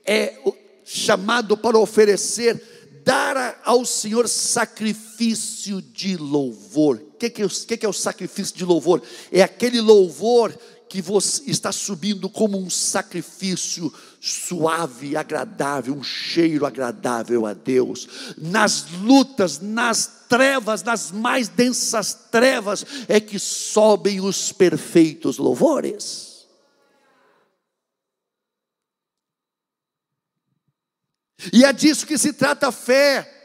é 0.04 0.36
chamado 0.84 1.56
para 1.56 1.78
oferecer, 1.78 3.00
dar 3.04 3.60
ao 3.64 3.86
Senhor 3.86 4.28
sacrifício 4.28 5.80
de 5.80 6.16
louvor. 6.16 7.07
Que, 7.18 7.28
que, 7.28 7.48
que, 7.48 7.76
que 7.76 7.86
é 7.86 7.88
o 7.88 7.92
sacrifício 7.92 8.56
de 8.56 8.64
louvor? 8.64 9.02
É 9.32 9.42
aquele 9.42 9.80
louvor 9.80 10.56
que 10.88 11.02
você 11.02 11.42
está 11.50 11.70
subindo 11.70 12.30
como 12.30 12.58
um 12.58 12.70
sacrifício 12.70 13.92
suave, 14.20 15.16
agradável, 15.16 15.94
um 15.94 16.02
cheiro 16.02 16.64
agradável 16.64 17.46
a 17.46 17.52
Deus. 17.52 18.34
Nas 18.38 18.90
lutas, 19.02 19.60
nas 19.60 20.24
trevas, 20.28 20.82
nas 20.82 21.10
mais 21.12 21.48
densas 21.48 22.14
trevas, 22.30 22.84
é 23.06 23.20
que 23.20 23.38
sobem 23.38 24.20
os 24.20 24.50
perfeitos 24.50 25.36
louvores. 25.38 26.46
E 31.52 31.64
é 31.64 31.72
disso 31.72 32.06
que 32.06 32.18
se 32.18 32.32
trata 32.32 32.68
a 32.68 32.72
fé. 32.72 33.37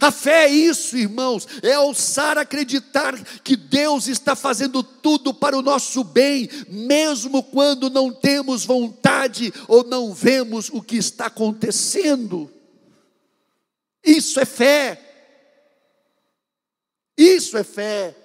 A 0.00 0.10
fé 0.10 0.44
é 0.44 0.48
isso, 0.48 0.96
irmãos, 0.96 1.46
é 1.62 1.78
ousar 1.78 2.38
acreditar 2.38 3.22
que 3.40 3.56
Deus 3.56 4.08
está 4.08 4.34
fazendo 4.34 4.82
tudo 4.82 5.32
para 5.32 5.56
o 5.56 5.62
nosso 5.62 6.02
bem, 6.02 6.48
mesmo 6.68 7.42
quando 7.42 7.90
não 7.90 8.10
temos 8.10 8.64
vontade 8.64 9.52
ou 9.68 9.84
não 9.84 10.12
vemos 10.12 10.70
o 10.70 10.80
que 10.80 10.96
está 10.96 11.26
acontecendo. 11.26 12.50
Isso 14.02 14.40
é 14.40 14.44
fé. 14.44 15.00
Isso 17.16 17.56
é 17.56 17.62
fé. 17.62 18.16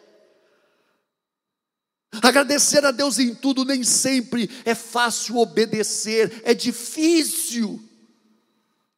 Agradecer 2.21 2.83
a 2.85 2.91
Deus 2.91 3.19
em 3.19 3.35
tudo 3.35 3.63
nem 3.63 3.83
sempre 3.83 4.49
é 4.65 4.73
fácil 4.73 5.37
obedecer, 5.37 6.41
é 6.43 6.53
difícil. 6.53 7.83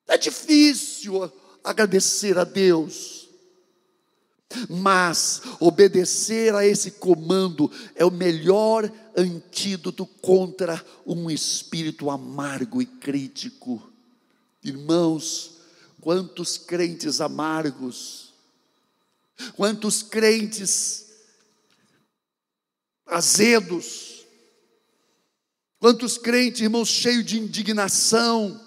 É 0.08 0.18
difícil 0.18 1.32
agradecer 1.64 2.38
a 2.38 2.44
Deus. 2.44 3.30
Mas 4.70 5.42
obedecer 5.60 6.54
a 6.54 6.66
esse 6.66 6.92
comando 6.92 7.72
é 7.96 8.04
o 8.04 8.12
melhor 8.12 8.92
antídoto 9.16 10.06
contra 10.06 10.84
um 11.06 11.32
espírito 11.32 12.10
amargo 12.10 12.82
e 12.82 12.86
crítico. 12.86 13.82
Irmãos, 14.62 15.60
quantos 16.02 16.58
crentes 16.58 17.22
amargos, 17.22 18.34
quantos 19.56 20.04
crentes 20.04 21.12
azedos. 23.12 24.26
Quantos 25.80 26.18
crentes, 26.18 26.62
irmãos, 26.62 26.88
cheios 26.88 27.26
de 27.26 27.40
indignação. 27.40 28.60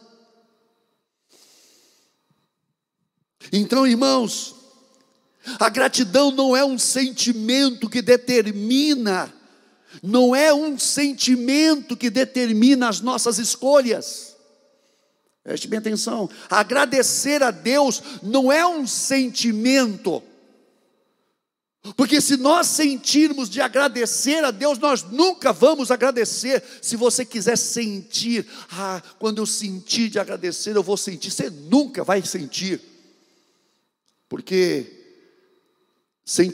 Então, 3.53 3.87
irmãos, 3.87 4.55
a 5.59 5.69
gratidão 5.69 6.31
não 6.31 6.57
é 6.57 6.65
um 6.65 6.79
sentimento 6.79 7.89
que 7.89 8.01
determina, 8.01 9.33
não 10.03 10.35
é 10.35 10.53
um 10.53 10.79
sentimento 10.79 11.97
que 11.97 12.11
determina 12.11 12.89
as 12.89 13.01
nossas 13.01 13.39
escolhas. 13.39 14.35
Preste 15.43 15.69
bem 15.69 15.79
atenção. 15.79 16.29
Agradecer 16.49 17.43
a 17.43 17.51
Deus 17.51 18.03
não 18.23 18.51
é 18.51 18.67
um 18.67 18.87
sentimento. 18.87 20.23
Porque 21.99 22.19
se 22.19 22.39
nós 22.39 22.69
sentirmos 22.69 23.51
de 23.51 23.61
agradecer 23.61 24.43
a 24.43 24.51
Deus, 24.51 24.79
nós 24.79 25.03
nunca 25.03 25.53
vamos 25.53 25.91
agradecer. 25.91 26.65
Se 26.81 26.97
você 26.97 27.27
quiser 27.27 27.59
sentir, 27.59 28.47
ah, 28.73 29.03
quando 29.19 29.37
eu 29.37 29.45
sentir 29.45 30.09
de 30.09 30.19
agradecer, 30.19 30.75
eu 30.75 30.83
vou 30.83 30.97
sentir. 30.97 31.31
Você 31.31 31.51
nunca 31.51 32.03
vai 32.03 32.23
sentir. 32.23 32.94
Porque 34.35 35.15
sem, 36.25 36.53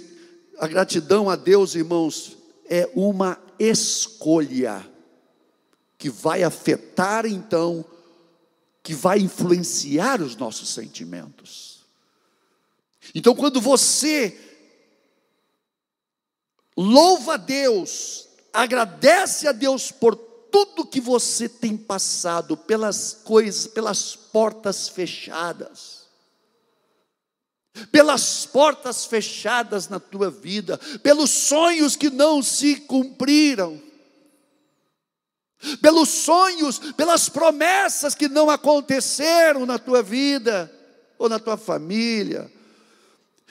a 0.59 0.67
gratidão 0.67 1.31
a 1.31 1.35
Deus, 1.35 1.75
irmãos, 1.75 2.37
é 2.69 2.87
uma 2.95 3.43
escolha 3.59 4.87
que 5.97 6.11
vai 6.11 6.43
afetar 6.43 7.25
então 7.25 7.83
que 8.83 8.93
vai 8.93 9.19
influenciar 9.21 10.21
os 10.21 10.37
nossos 10.37 10.69
sentimentos. 10.69 11.87
Então, 13.15 13.35
quando 13.35 13.63
você 13.63 14.39
louva 16.77 17.33
a 17.33 17.39
Deus, 17.39 18.29
agradece 18.53 19.49
a 19.49 19.53
Deus 19.53 19.91
por 19.91 20.15
tudo 20.17 20.87
que 20.87 21.01
você 21.01 21.49
tem 21.49 21.79
passado, 21.79 22.59
pelas 22.59 23.15
coisas, 23.25 23.67
pelas 23.67 24.15
portas 24.15 24.87
fechadas, 24.87 26.00
pelas 27.91 28.47
portas 28.47 29.05
fechadas 29.05 29.89
na 29.89 30.01
tua 30.01 30.31
vida, 30.31 30.79
pelos 31.03 31.31
sonhos 31.31 31.97
que 31.97 32.11
não 32.11 32.43
se 32.43 32.77
cumpriram, 32.77 33.81
pelos 35.81 36.09
sonhos, 36.09 36.79
pelas 36.97 37.29
promessas 37.29 38.15
que 38.15 38.29
não 38.29 38.51
aconteceram 38.51 39.67
na 39.67 39.79
tua 39.79 40.03
vida 40.03 40.71
ou 41.19 41.29
na 41.29 41.39
tua 41.39 41.57
família. 41.57 42.51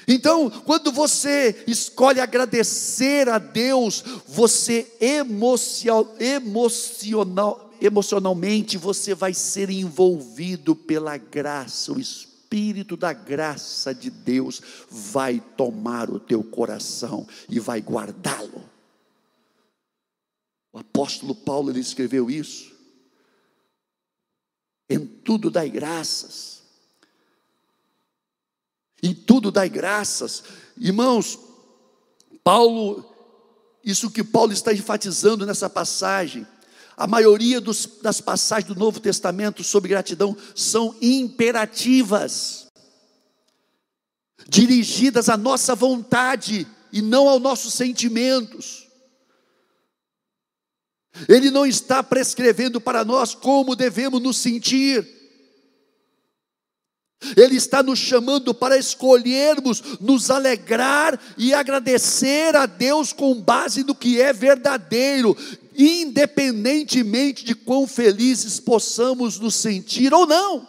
Então, 0.07 0.49
quando 0.49 0.91
você 0.91 1.63
escolhe 1.67 2.19
agradecer 2.19 3.29
a 3.29 3.37
Deus, 3.37 4.03
você 4.25 4.91
emocional, 4.99 6.15
emocional, 6.19 7.73
emocionalmente 7.81 8.77
você 8.77 9.13
vai 9.13 9.33
ser 9.33 9.69
envolvido 9.69 10.75
pela 10.75 11.17
graça, 11.17 11.91
o 11.91 11.99
Espírito 11.99 12.28
da 12.97 13.13
graça 13.13 13.93
de 13.93 14.09
Deus 14.09 14.61
vai 14.89 15.39
tomar 15.39 16.09
o 16.09 16.19
teu 16.19 16.43
coração 16.43 17.27
e 17.47 17.59
vai 17.59 17.79
guardá-lo. 17.79 18.67
O 20.71 20.79
apóstolo 20.79 21.35
Paulo 21.35 21.69
ele 21.69 21.79
escreveu 21.79 22.29
isso. 22.29 22.71
Em 24.89 25.05
tudo 25.05 25.51
dai 25.51 25.69
graças. 25.69 26.63
Em 29.01 29.13
tudo 29.13 29.51
dai 29.51 29.69
graças. 29.69 30.43
Irmãos, 30.77 31.37
Paulo, 32.43 33.05
isso 33.83 34.09
que 34.09 34.23
Paulo 34.23 34.51
está 34.51 34.73
enfatizando 34.73 35.45
nessa 35.45 35.69
passagem, 35.69 36.47
a 36.99 37.07
maioria 37.07 37.61
dos, 37.61 37.87
das 38.01 38.19
passagens 38.19 38.67
do 38.67 38.77
Novo 38.77 38.99
Testamento 38.99 39.63
sobre 39.63 39.87
gratidão 39.87 40.35
são 40.53 40.93
imperativas, 41.01 42.67
dirigidas 44.49 45.29
à 45.29 45.37
nossa 45.37 45.73
vontade 45.73 46.67
e 46.91 47.01
não 47.01 47.29
aos 47.29 47.41
nossos 47.41 47.73
sentimentos. 47.73 48.85
Ele 51.29 51.49
não 51.49 51.65
está 51.65 52.03
prescrevendo 52.03 52.81
para 52.81 53.05
nós 53.05 53.33
como 53.33 53.77
devemos 53.77 54.21
nos 54.21 54.35
sentir. 54.35 55.19
Ele 57.35 57.57
está 57.57 57.83
nos 57.83 57.99
chamando 57.99 58.53
para 58.53 58.77
escolhermos, 58.77 59.99
nos 59.99 60.31
alegrar 60.31 61.19
e 61.37 61.53
agradecer 61.53 62.55
a 62.55 62.65
Deus 62.65 63.11
com 63.11 63.35
base 63.41 63.83
no 63.83 63.93
que 63.93 64.21
é 64.21 64.31
verdadeiro, 64.31 65.35
independentemente 65.79 67.45
de 67.45 67.55
quão 67.55 67.87
felizes 67.87 68.59
possamos 68.59 69.39
nos 69.39 69.55
sentir 69.55 70.13
ou 70.13 70.27
não. 70.27 70.67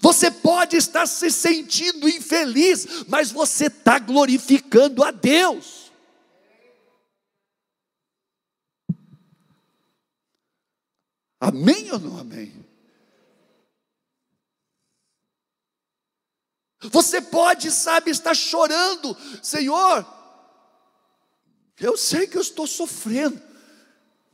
Você 0.00 0.30
pode 0.30 0.76
estar 0.76 1.06
se 1.06 1.30
sentindo 1.30 2.08
infeliz, 2.08 3.04
mas 3.06 3.30
você 3.30 3.66
está 3.66 3.98
glorificando 3.98 5.04
a 5.04 5.12
Deus. 5.12 5.92
Amém 11.38 11.90
ou 11.92 11.98
não 11.98 12.18
amém? 12.18 12.52
Você 16.80 17.20
pode, 17.20 17.70
sabe, 17.70 18.10
estar 18.10 18.34
chorando, 18.34 19.16
Senhor. 19.40 20.21
Eu 21.80 21.96
sei 21.96 22.26
que 22.26 22.36
eu 22.36 22.42
estou 22.42 22.66
sofrendo, 22.66 23.40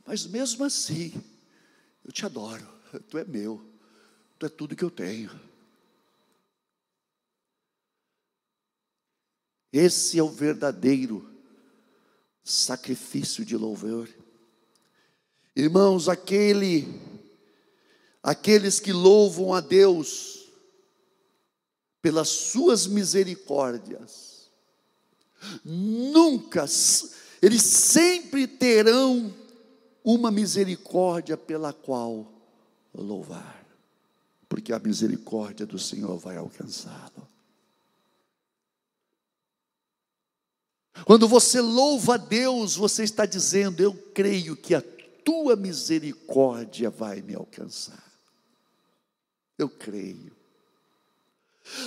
mas 0.05 0.25
mesmo 0.25 0.63
assim, 0.65 1.13
eu 2.03 2.11
te 2.11 2.25
adoro. 2.25 2.67
Tu 3.09 3.17
é 3.17 3.23
meu, 3.23 3.63
tu 4.37 4.45
é 4.45 4.49
tudo 4.49 4.75
que 4.75 4.83
eu 4.83 4.89
tenho. 4.89 5.29
Esse 9.71 10.17
é 10.17 10.23
o 10.23 10.29
verdadeiro 10.29 11.29
sacrifício 12.43 13.45
de 13.45 13.55
louvor. 13.55 14.09
Irmãos, 15.55 16.09
aquele, 16.09 16.87
aqueles 18.23 18.79
que 18.79 18.91
louvam 18.91 19.53
a 19.53 19.61
Deus 19.61 20.49
pelas 22.01 22.29
suas 22.29 22.87
misericórdias, 22.87 24.49
nunca, 25.63 26.65
eles 27.41 27.61
sempre 27.63 28.47
terão 28.47 29.33
uma 30.03 30.31
misericórdia 30.31 31.37
pela 31.37 31.71
qual 31.71 32.31
louvar, 32.93 33.65
porque 34.47 34.73
a 34.73 34.79
misericórdia 34.79 35.65
do 35.65 35.79
Senhor 35.79 36.17
vai 36.17 36.37
alcançá-lo. 36.37 37.27
Quando 41.05 41.27
você 41.27 41.61
louva 41.61 42.15
a 42.15 42.17
Deus, 42.17 42.75
você 42.75 43.03
está 43.03 43.25
dizendo: 43.25 43.81
Eu 43.81 43.93
creio 44.13 44.55
que 44.55 44.75
a 44.75 44.81
tua 45.23 45.55
misericórdia 45.55 46.89
vai 46.89 47.21
me 47.21 47.35
alcançar. 47.35 48.03
Eu 49.57 49.69
creio. 49.69 50.38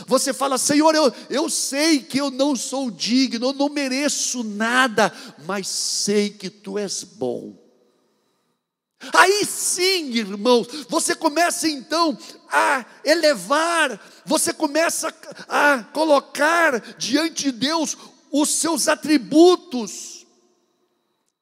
Você 0.06 0.32
fala, 0.32 0.58
Senhor, 0.58 0.94
eu, 0.94 1.12
eu 1.28 1.50
sei 1.50 2.00
que 2.00 2.18
eu 2.18 2.30
não 2.30 2.54
sou 2.54 2.90
digno, 2.90 3.48
eu 3.48 3.52
não 3.52 3.68
mereço 3.68 4.44
nada, 4.44 5.12
mas 5.46 5.66
sei 5.68 6.30
que 6.30 6.50
tu 6.50 6.78
és 6.78 7.04
bom. 7.04 7.62
Aí 9.12 9.44
sim, 9.44 10.12
irmãos, 10.12 10.68
você 10.88 11.14
começa 11.14 11.68
então 11.68 12.16
a 12.48 12.84
elevar, 13.04 14.00
você 14.24 14.52
começa 14.52 15.12
a 15.48 15.82
colocar 15.92 16.78
diante 16.96 17.44
de 17.44 17.52
Deus 17.52 17.96
os 18.30 18.48
seus 18.50 18.86
atributos. 18.86 20.24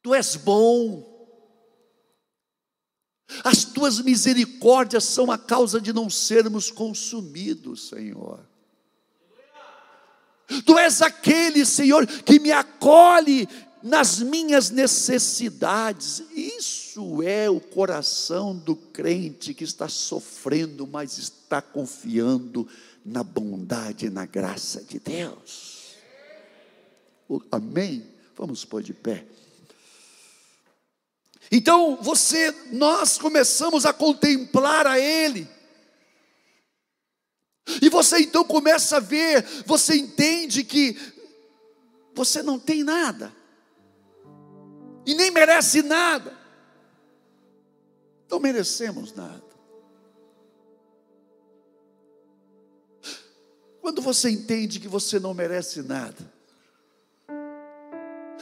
Tu 0.02 0.14
és 0.14 0.36
bom, 0.36 1.09
as 3.44 3.64
tuas 3.64 4.00
misericórdias 4.00 5.04
são 5.04 5.30
a 5.30 5.38
causa 5.38 5.80
de 5.80 5.92
não 5.92 6.10
sermos 6.10 6.70
consumidos, 6.70 7.88
Senhor. 7.88 8.40
Tu 10.64 10.78
és 10.78 11.00
aquele, 11.00 11.64
Senhor, 11.64 12.06
que 12.06 12.40
me 12.40 12.50
acolhe 12.50 13.48
nas 13.82 14.18
minhas 14.18 14.70
necessidades. 14.70 16.22
Isso 16.34 17.22
é 17.22 17.48
o 17.48 17.60
coração 17.60 18.56
do 18.56 18.74
crente 18.74 19.54
que 19.54 19.64
está 19.64 19.88
sofrendo, 19.88 20.86
mas 20.86 21.18
está 21.18 21.62
confiando 21.62 22.68
na 23.04 23.22
bondade 23.22 24.06
e 24.06 24.10
na 24.10 24.26
graça 24.26 24.82
de 24.82 24.98
Deus. 24.98 25.94
Amém? 27.50 28.04
Vamos 28.36 28.64
pôr 28.64 28.82
de 28.82 28.92
pé. 28.92 29.24
Então 31.50 31.96
você, 32.00 32.54
nós 32.70 33.18
começamos 33.18 33.84
a 33.84 33.92
contemplar 33.92 34.86
a 34.86 34.98
Ele. 34.98 35.48
E 37.82 37.88
você 37.88 38.20
então 38.20 38.44
começa 38.44 38.98
a 38.98 39.00
ver, 39.00 39.44
você 39.66 39.96
entende 39.96 40.64
que 40.64 40.96
você 42.14 42.42
não 42.42 42.58
tem 42.58 42.82
nada, 42.82 43.32
e 45.06 45.14
nem 45.14 45.30
merece 45.30 45.82
nada. 45.82 46.38
Não 48.28 48.38
merecemos 48.38 49.12
nada. 49.12 49.42
Quando 53.80 54.02
você 54.02 54.30
entende 54.30 54.78
que 54.78 54.86
você 54.86 55.18
não 55.18 55.34
merece 55.34 55.82
nada, 55.82 56.32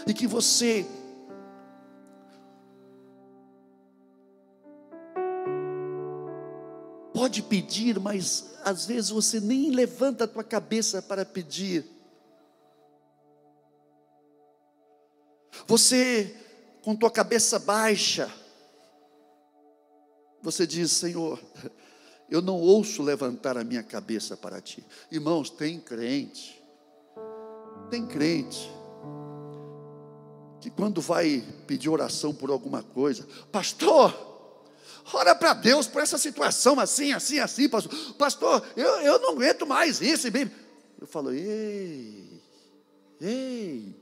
e 0.06 0.12
que 0.12 0.26
você 0.26 0.86
pode 7.28 7.42
pedir, 7.42 8.00
mas 8.00 8.54
às 8.64 8.86
vezes 8.86 9.10
você 9.10 9.38
nem 9.38 9.70
levanta 9.70 10.24
a 10.24 10.28
tua 10.28 10.42
cabeça 10.42 11.02
para 11.02 11.26
pedir. 11.26 11.84
Você 15.66 16.34
com 16.82 16.96
tua 16.96 17.10
cabeça 17.10 17.58
baixa, 17.58 18.32
você 20.40 20.66
diz: 20.66 20.90
Senhor, 20.90 21.38
eu 22.30 22.40
não 22.40 22.58
ouço 22.58 23.02
levantar 23.02 23.58
a 23.58 23.64
minha 23.64 23.82
cabeça 23.82 24.34
para 24.34 24.58
ti. 24.62 24.82
Irmãos, 25.10 25.50
tem 25.50 25.78
crente, 25.78 26.64
tem 27.90 28.06
crente, 28.06 28.70
que 30.62 30.70
quando 30.70 31.02
vai 31.02 31.44
pedir 31.66 31.90
oração 31.90 32.34
por 32.34 32.48
alguma 32.50 32.82
coisa, 32.82 33.28
pastor, 33.52 34.27
ora 35.12 35.34
para 35.34 35.54
Deus 35.54 35.86
por 35.86 36.02
essa 36.02 36.18
situação 36.18 36.78
assim, 36.78 37.12
assim, 37.12 37.38
assim, 37.38 37.68
pastor, 37.68 38.14
pastor 38.14 38.66
eu, 38.76 39.00
eu 39.00 39.18
não 39.20 39.30
aguento 39.32 39.66
mais 39.66 40.00
isso. 40.00 40.28
Eu 41.00 41.06
falo, 41.06 41.32
ei, 41.32 42.42
ei. 43.20 43.94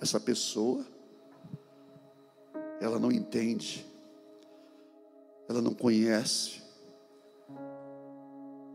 Essa 0.00 0.18
pessoa 0.18 0.84
ela 2.80 2.98
não 2.98 3.12
entende, 3.12 3.86
ela 5.48 5.62
não 5.62 5.72
conhece, 5.72 6.60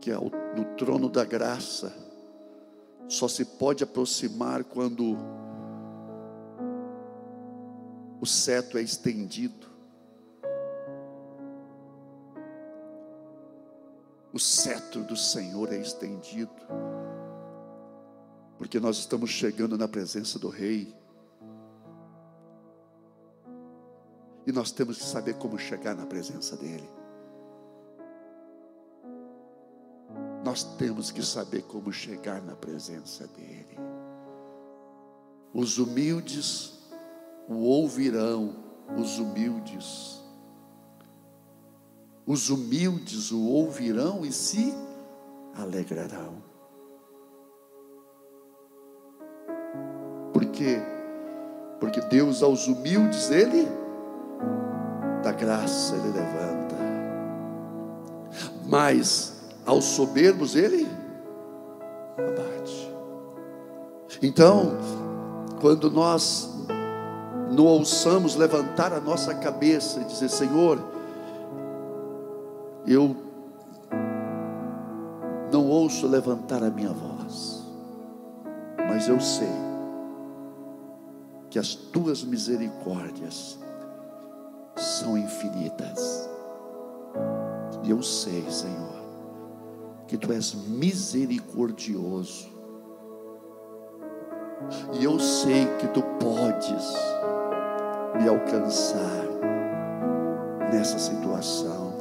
que 0.00 0.10
no 0.56 0.64
trono 0.76 1.10
da 1.10 1.24
graça 1.24 1.94
só 3.06 3.28
se 3.28 3.44
pode 3.44 3.84
aproximar 3.84 4.64
quando 4.64 5.16
o 8.20 8.26
cetro 8.26 8.78
é 8.78 8.82
estendido. 8.82 9.66
O 14.32 14.38
cetro 14.38 15.04
do 15.04 15.16
Senhor 15.16 15.72
é 15.72 15.78
estendido, 15.78 16.52
porque 18.56 18.78
nós 18.78 18.98
estamos 18.98 19.30
chegando 19.30 19.78
na 19.78 19.88
presença 19.88 20.38
do 20.38 20.48
Rei. 20.48 20.94
E 24.46 24.52
nós 24.52 24.70
temos 24.70 24.98
que 24.98 25.04
saber 25.04 25.34
como 25.34 25.58
chegar 25.58 25.94
na 25.94 26.06
presença 26.06 26.56
dEle. 26.56 26.88
Nós 30.44 30.62
temos 30.76 31.10
que 31.10 31.22
saber 31.22 31.62
como 31.62 31.92
chegar 31.92 32.40
na 32.42 32.54
presença 32.54 33.26
dEle. 33.28 33.78
Os 35.52 35.78
humildes 35.78 36.77
o 37.48 37.56
ouvirão, 37.56 38.54
os 38.96 39.18
humildes. 39.18 40.22
Os 42.26 42.50
humildes 42.50 43.32
o 43.32 43.42
ouvirão 43.42 44.24
e 44.24 44.32
se 44.32 44.74
alegrarão. 45.56 46.42
Por 50.32 50.44
quê? 50.46 50.78
Porque 51.80 52.00
Deus 52.02 52.42
aos 52.42 52.68
humildes, 52.68 53.30
Ele 53.30 53.66
da 55.22 55.32
graça 55.32 55.94
ele 55.94 56.08
levanta. 56.08 56.76
Mas 58.66 59.42
aos 59.66 59.84
soberbos 59.84 60.54
ele 60.54 60.88
abate. 62.16 62.94
Então, 64.22 64.76
quando 65.60 65.90
nós 65.90 66.47
não 67.58 67.66
ouçamos 67.66 68.36
levantar 68.36 68.92
a 68.92 69.00
nossa 69.00 69.34
cabeça 69.34 70.00
e 70.00 70.04
dizer: 70.04 70.28
Senhor, 70.28 70.80
eu 72.86 73.16
não 75.52 75.66
ouço 75.66 76.06
levantar 76.06 76.62
a 76.62 76.70
minha 76.70 76.92
voz, 76.92 77.64
mas 78.88 79.08
eu 79.08 79.18
sei 79.18 79.50
que 81.50 81.58
as 81.58 81.74
tuas 81.74 82.22
misericórdias 82.22 83.58
são 84.76 85.18
infinitas. 85.18 86.30
E 87.82 87.90
eu 87.90 88.04
sei, 88.04 88.48
Senhor, 88.48 89.02
que 90.06 90.16
tu 90.16 90.32
és 90.32 90.54
misericordioso. 90.54 92.56
E 94.92 95.02
eu 95.02 95.18
sei 95.18 95.66
que 95.80 95.88
tu 95.88 96.02
podes 96.20 97.17
me 98.16 98.28
alcançar 98.28 99.24
nessa 100.72 100.98
situação, 100.98 101.92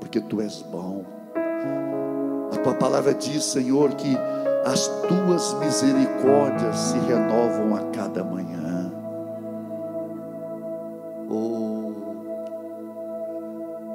porque 0.00 0.20
tu 0.20 0.40
és 0.40 0.62
bom. 0.62 1.02
A 2.52 2.58
tua 2.58 2.74
palavra 2.74 3.14
diz, 3.14 3.44
Senhor, 3.44 3.90
que 3.94 4.16
as 4.64 4.86
tuas 5.08 5.54
misericórdias 5.54 6.76
se 6.76 6.98
renovam 6.98 7.76
a 7.76 7.80
cada 7.92 8.22
manhã. 8.24 8.54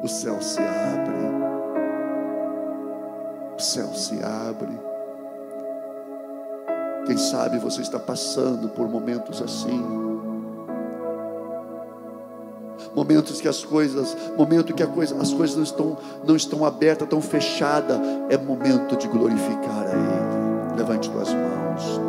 o 0.02 0.08
céu 0.08 0.42
se 0.42 0.60
abre. 0.60 1.14
O 3.56 3.62
céu 3.62 3.88
se 3.94 4.24
abre. 4.24 4.80
Quem 7.06 7.18
sabe 7.18 7.60
você 7.60 7.82
está 7.82 8.00
passando 8.00 8.70
por 8.70 8.90
momentos 8.90 9.42
assim. 9.42 10.09
Momentos 12.96 13.40
que 13.40 13.48
as 13.48 13.64
coisas, 13.64 14.16
momento 14.38 14.74
que 14.74 14.86
coisa, 14.88 15.16
as 15.22 15.32
coisas 15.32 15.56
não 15.56 15.64
estão, 15.64 15.98
não 16.26 16.36
estão 16.36 16.66
abertas, 16.66 17.06
estão 17.06 17.22
fechadas, 17.22 18.00
é 18.30 18.38
momento 18.38 18.96
de 18.98 19.08
glorificar 19.08 19.86
a 19.88 19.92
Ele. 19.92 20.78
Levante 20.78 21.10
tuas 21.10 21.30
mãos. 21.30 22.02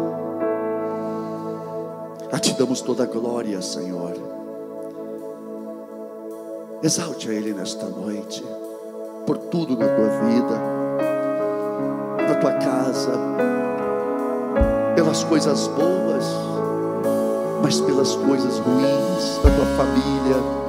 A 2.32 2.38
ti 2.38 2.54
damos 2.54 2.80
toda 2.80 3.02
a 3.02 3.06
glória, 3.06 3.60
Senhor. 3.60 4.14
Exalte 6.82 7.28
a 7.28 7.32
Ele 7.34 7.52
nesta 7.52 7.86
noite, 7.86 8.42
por 9.26 9.36
tudo 9.36 9.76
na 9.76 9.86
tua 9.86 10.08
vida, 10.08 10.60
na 12.26 12.34
tua 12.36 12.52
casa, 12.52 13.12
pelas 14.94 15.24
coisas 15.24 15.66
boas, 15.68 16.24
mas 17.62 17.80
pelas 17.80 18.14
coisas 18.16 18.58
ruins 18.58 19.40
da 19.42 19.50
tua 19.50 19.66
família. 19.76 20.60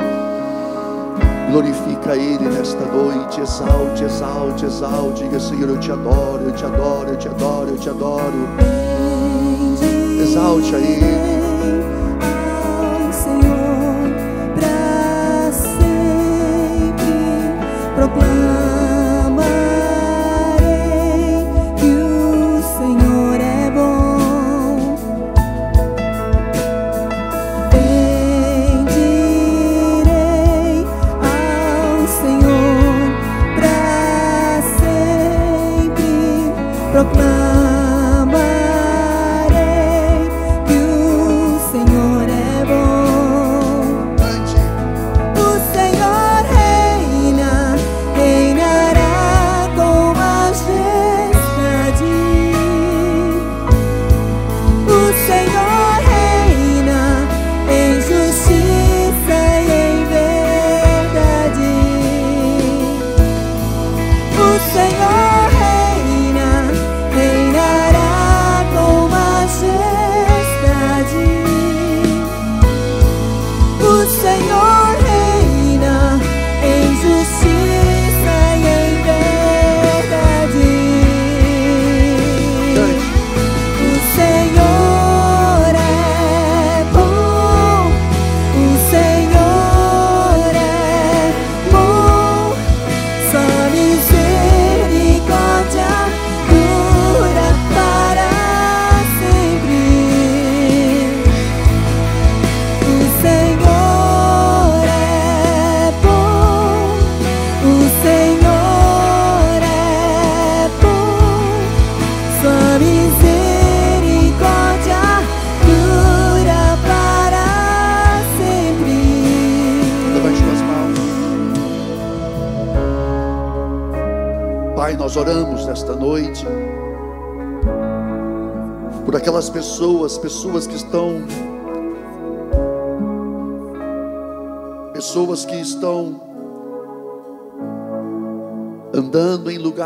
Glorifica 1.51 2.15
Ele 2.15 2.47
nesta 2.49 2.85
noite, 2.85 3.41
exalte, 3.41 4.03
exalte, 4.03 4.65
exalte. 4.65 5.23
Diga, 5.23 5.39
Senhor, 5.39 5.69
eu 5.69 5.79
te 5.79 5.91
adoro, 5.91 6.43
eu 6.43 6.51
te 6.53 6.65
adoro, 6.65 7.09
eu 7.09 7.17
te 7.17 7.27
adoro, 7.27 7.69
eu 7.69 7.77
te 7.77 7.89
adoro. 7.89 8.47
Exalte 10.21 10.75
a 10.75 10.79
Ele. 10.79 11.30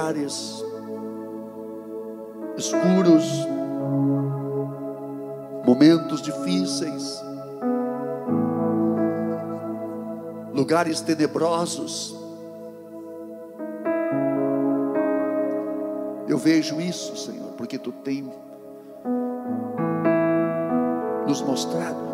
Lugares 0.05 0.63
escuros, 2.57 3.47
momentos 5.65 6.21
difíceis, 6.21 7.23
lugares 10.53 11.01
tenebrosos. 11.01 12.15
Eu 16.27 16.37
vejo 16.37 16.79
isso, 16.79 17.17
Senhor, 17.17 17.53
porque 17.53 17.79
tu 17.79 17.91
tem 17.91 18.31
nos 21.27 21.41
mostrado 21.41 22.05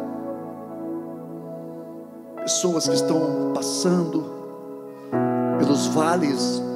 pessoas 2.38 2.88
que 2.88 2.96
estão 2.96 3.52
passando 3.54 4.24
pelos 5.60 5.88
vales, 5.88 6.71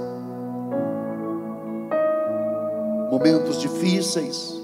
momentos 3.09 3.59
difíceis. 3.59 4.55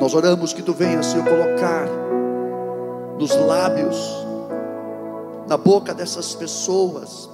Nós 0.00 0.14
oramos 0.14 0.52
que 0.52 0.62
tu 0.62 0.72
venha, 0.72 1.02
Senhor, 1.02 1.24
colocar 1.24 1.86
nos 3.18 3.36
lábios, 3.36 4.26
na 5.46 5.58
boca 5.58 5.92
dessas 5.92 6.34
pessoas, 6.34 7.28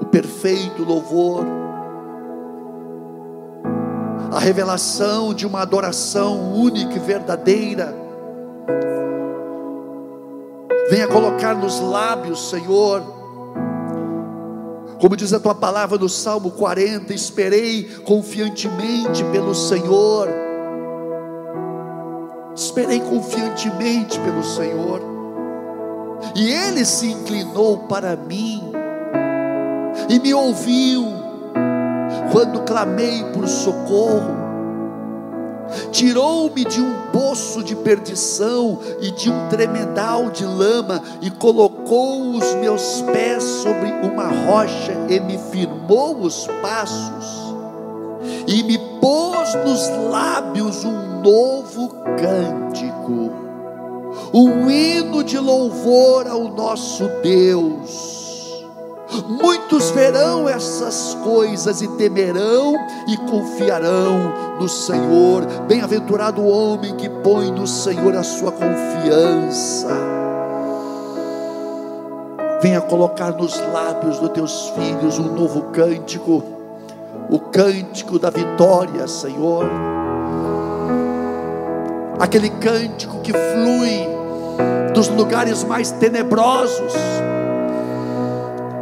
o 0.00 0.06
perfeito 0.06 0.82
louvor, 0.82 1.44
a 4.32 4.38
revelação 4.38 5.34
de 5.34 5.46
uma 5.46 5.60
adoração 5.60 6.54
única 6.54 6.96
e 6.96 6.98
verdadeira. 6.98 7.94
Venha 10.88 11.06
colocar 11.06 11.54
nos 11.54 11.80
lábios, 11.80 12.48
Senhor, 12.48 13.21
como 15.02 15.16
diz 15.16 15.32
a 15.32 15.40
tua 15.40 15.52
palavra 15.52 15.98
no 15.98 16.08
Salmo 16.08 16.52
40, 16.52 17.12
esperei 17.12 17.82
confiantemente 18.04 19.24
pelo 19.32 19.52
Senhor. 19.52 20.28
Esperei 22.54 23.00
confiantemente 23.00 24.16
pelo 24.20 24.44
Senhor. 24.44 25.02
E 26.36 26.48
ele 26.48 26.84
se 26.84 27.08
inclinou 27.08 27.78
para 27.88 28.14
mim 28.14 28.62
e 30.08 30.20
me 30.20 30.32
ouviu 30.32 31.04
quando 32.30 32.62
clamei 32.62 33.24
por 33.32 33.48
socorro 33.48 34.41
tirou-me 35.90 36.64
de 36.64 36.80
um 36.80 36.92
poço 37.12 37.62
de 37.62 37.74
perdição 37.76 38.78
e 39.00 39.10
de 39.10 39.30
um 39.30 39.48
tremedal 39.48 40.30
de 40.30 40.44
lama, 40.44 41.02
e 41.20 41.30
colocou 41.30 42.36
os 42.36 42.54
meus 42.56 43.02
pés 43.12 43.42
sobre 43.42 43.90
uma 44.02 44.28
rocha, 44.28 44.92
e 45.08 45.20
me 45.20 45.38
firmou 45.50 46.20
os 46.20 46.46
passos, 46.60 47.54
e 48.46 48.62
me 48.62 48.78
pôs 49.00 49.54
nos 49.64 49.88
lábios 50.10 50.84
um 50.84 51.20
novo 51.22 51.88
cântico, 52.18 53.32
um 54.32 54.70
hino 54.70 55.22
de 55.22 55.38
louvor 55.38 56.26
ao 56.26 56.48
nosso 56.48 57.08
Deus 57.22 58.21
Muitos 59.28 59.90
verão 59.90 60.48
essas 60.48 61.14
coisas 61.22 61.82
e 61.82 61.88
temerão 61.96 62.74
e 63.06 63.16
confiarão 63.16 64.56
no 64.58 64.68
Senhor. 64.68 65.44
Bem-aventurado 65.66 66.40
o 66.40 66.48
homem 66.48 66.96
que 66.96 67.08
põe 67.08 67.50
no 67.50 67.66
Senhor 67.66 68.16
a 68.16 68.22
sua 68.22 68.52
confiança. 68.52 69.88
Venha 72.62 72.80
colocar 72.80 73.32
nos 73.32 73.58
lábios 73.72 74.18
dos 74.18 74.30
teus 74.30 74.68
filhos 74.70 75.18
um 75.18 75.34
novo 75.34 75.62
cântico, 75.72 76.42
o 77.28 77.38
cântico 77.38 78.18
da 78.18 78.30
vitória, 78.30 79.06
Senhor. 79.08 79.68
Aquele 82.18 82.50
cântico 82.50 83.20
que 83.20 83.32
flui 83.32 84.08
dos 84.94 85.08
lugares 85.08 85.64
mais 85.64 85.90
tenebrosos 85.90 86.92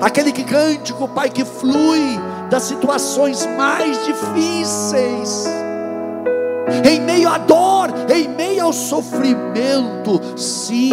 aquele 0.01 0.32
que 0.32 0.44
cântico, 0.44 1.07
Pai, 1.09 1.28
que 1.28 1.44
flui 1.44 2.18
das 2.51 2.64
situações 2.64 3.46
mais 3.57 4.05
difíceis, 4.05 5.46
em 6.84 7.01
meio 7.01 7.28
à 7.28 7.38
dor, 7.38 7.90
em 8.09 8.28
meio 8.28 8.64
ao 8.64 8.72
sofrimento, 8.72 10.20
sim, 10.36 10.92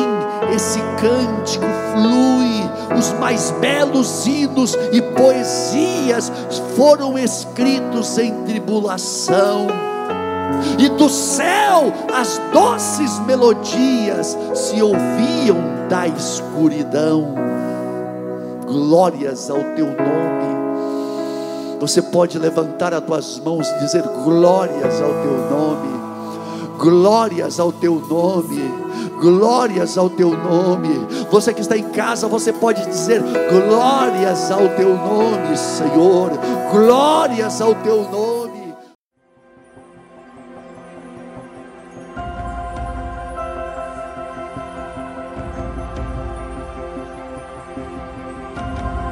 esse 0.53 0.79
cântico 0.99 1.65
flui, 1.93 2.97
os 2.97 3.11
mais 3.19 3.51
belos 3.59 4.25
hinos 4.25 4.75
e 4.91 5.01
poesias 5.01 6.31
foram 6.75 7.17
escritos 7.17 8.17
em 8.17 8.33
tribulação. 8.43 9.67
E 10.79 10.89
do 10.89 11.09
céu 11.09 11.93
as 12.13 12.41
doces 12.51 13.19
melodias 13.19 14.37
se 14.53 14.81
ouviam 14.81 15.57
da 15.89 16.07
escuridão 16.07 17.46
glórias 18.68 19.49
ao 19.49 19.63
teu 19.76 19.86
nome. 19.86 20.57
Você 21.80 22.01
pode 22.01 22.38
levantar 22.38 22.93
as 22.93 23.01
tuas 23.01 23.39
mãos 23.39 23.68
e 23.70 23.80
dizer 23.80 24.03
glórias 24.24 25.01
ao 25.01 25.09
teu 25.09 25.49
nome. 25.49 25.97
Glórias 26.78 27.59
ao 27.59 27.72
teu 27.72 27.95
nome, 27.95 28.61
glórias 29.20 29.97
ao 29.97 30.09
teu 30.11 30.30
nome. 30.30 31.07
Você 31.32 31.51
que 31.51 31.61
está 31.61 31.76
em 31.76 31.89
casa, 31.89 32.28
você 32.28 32.53
pode 32.53 32.86
dizer 32.86 33.20
glórias 33.49 34.51
ao 34.51 34.70
teu 34.76 34.95
nome, 34.95 35.57
Senhor. 35.57 36.32
Glórias 36.72 37.61
ao 37.61 37.74
teu 37.74 38.03
nome. 38.03 38.36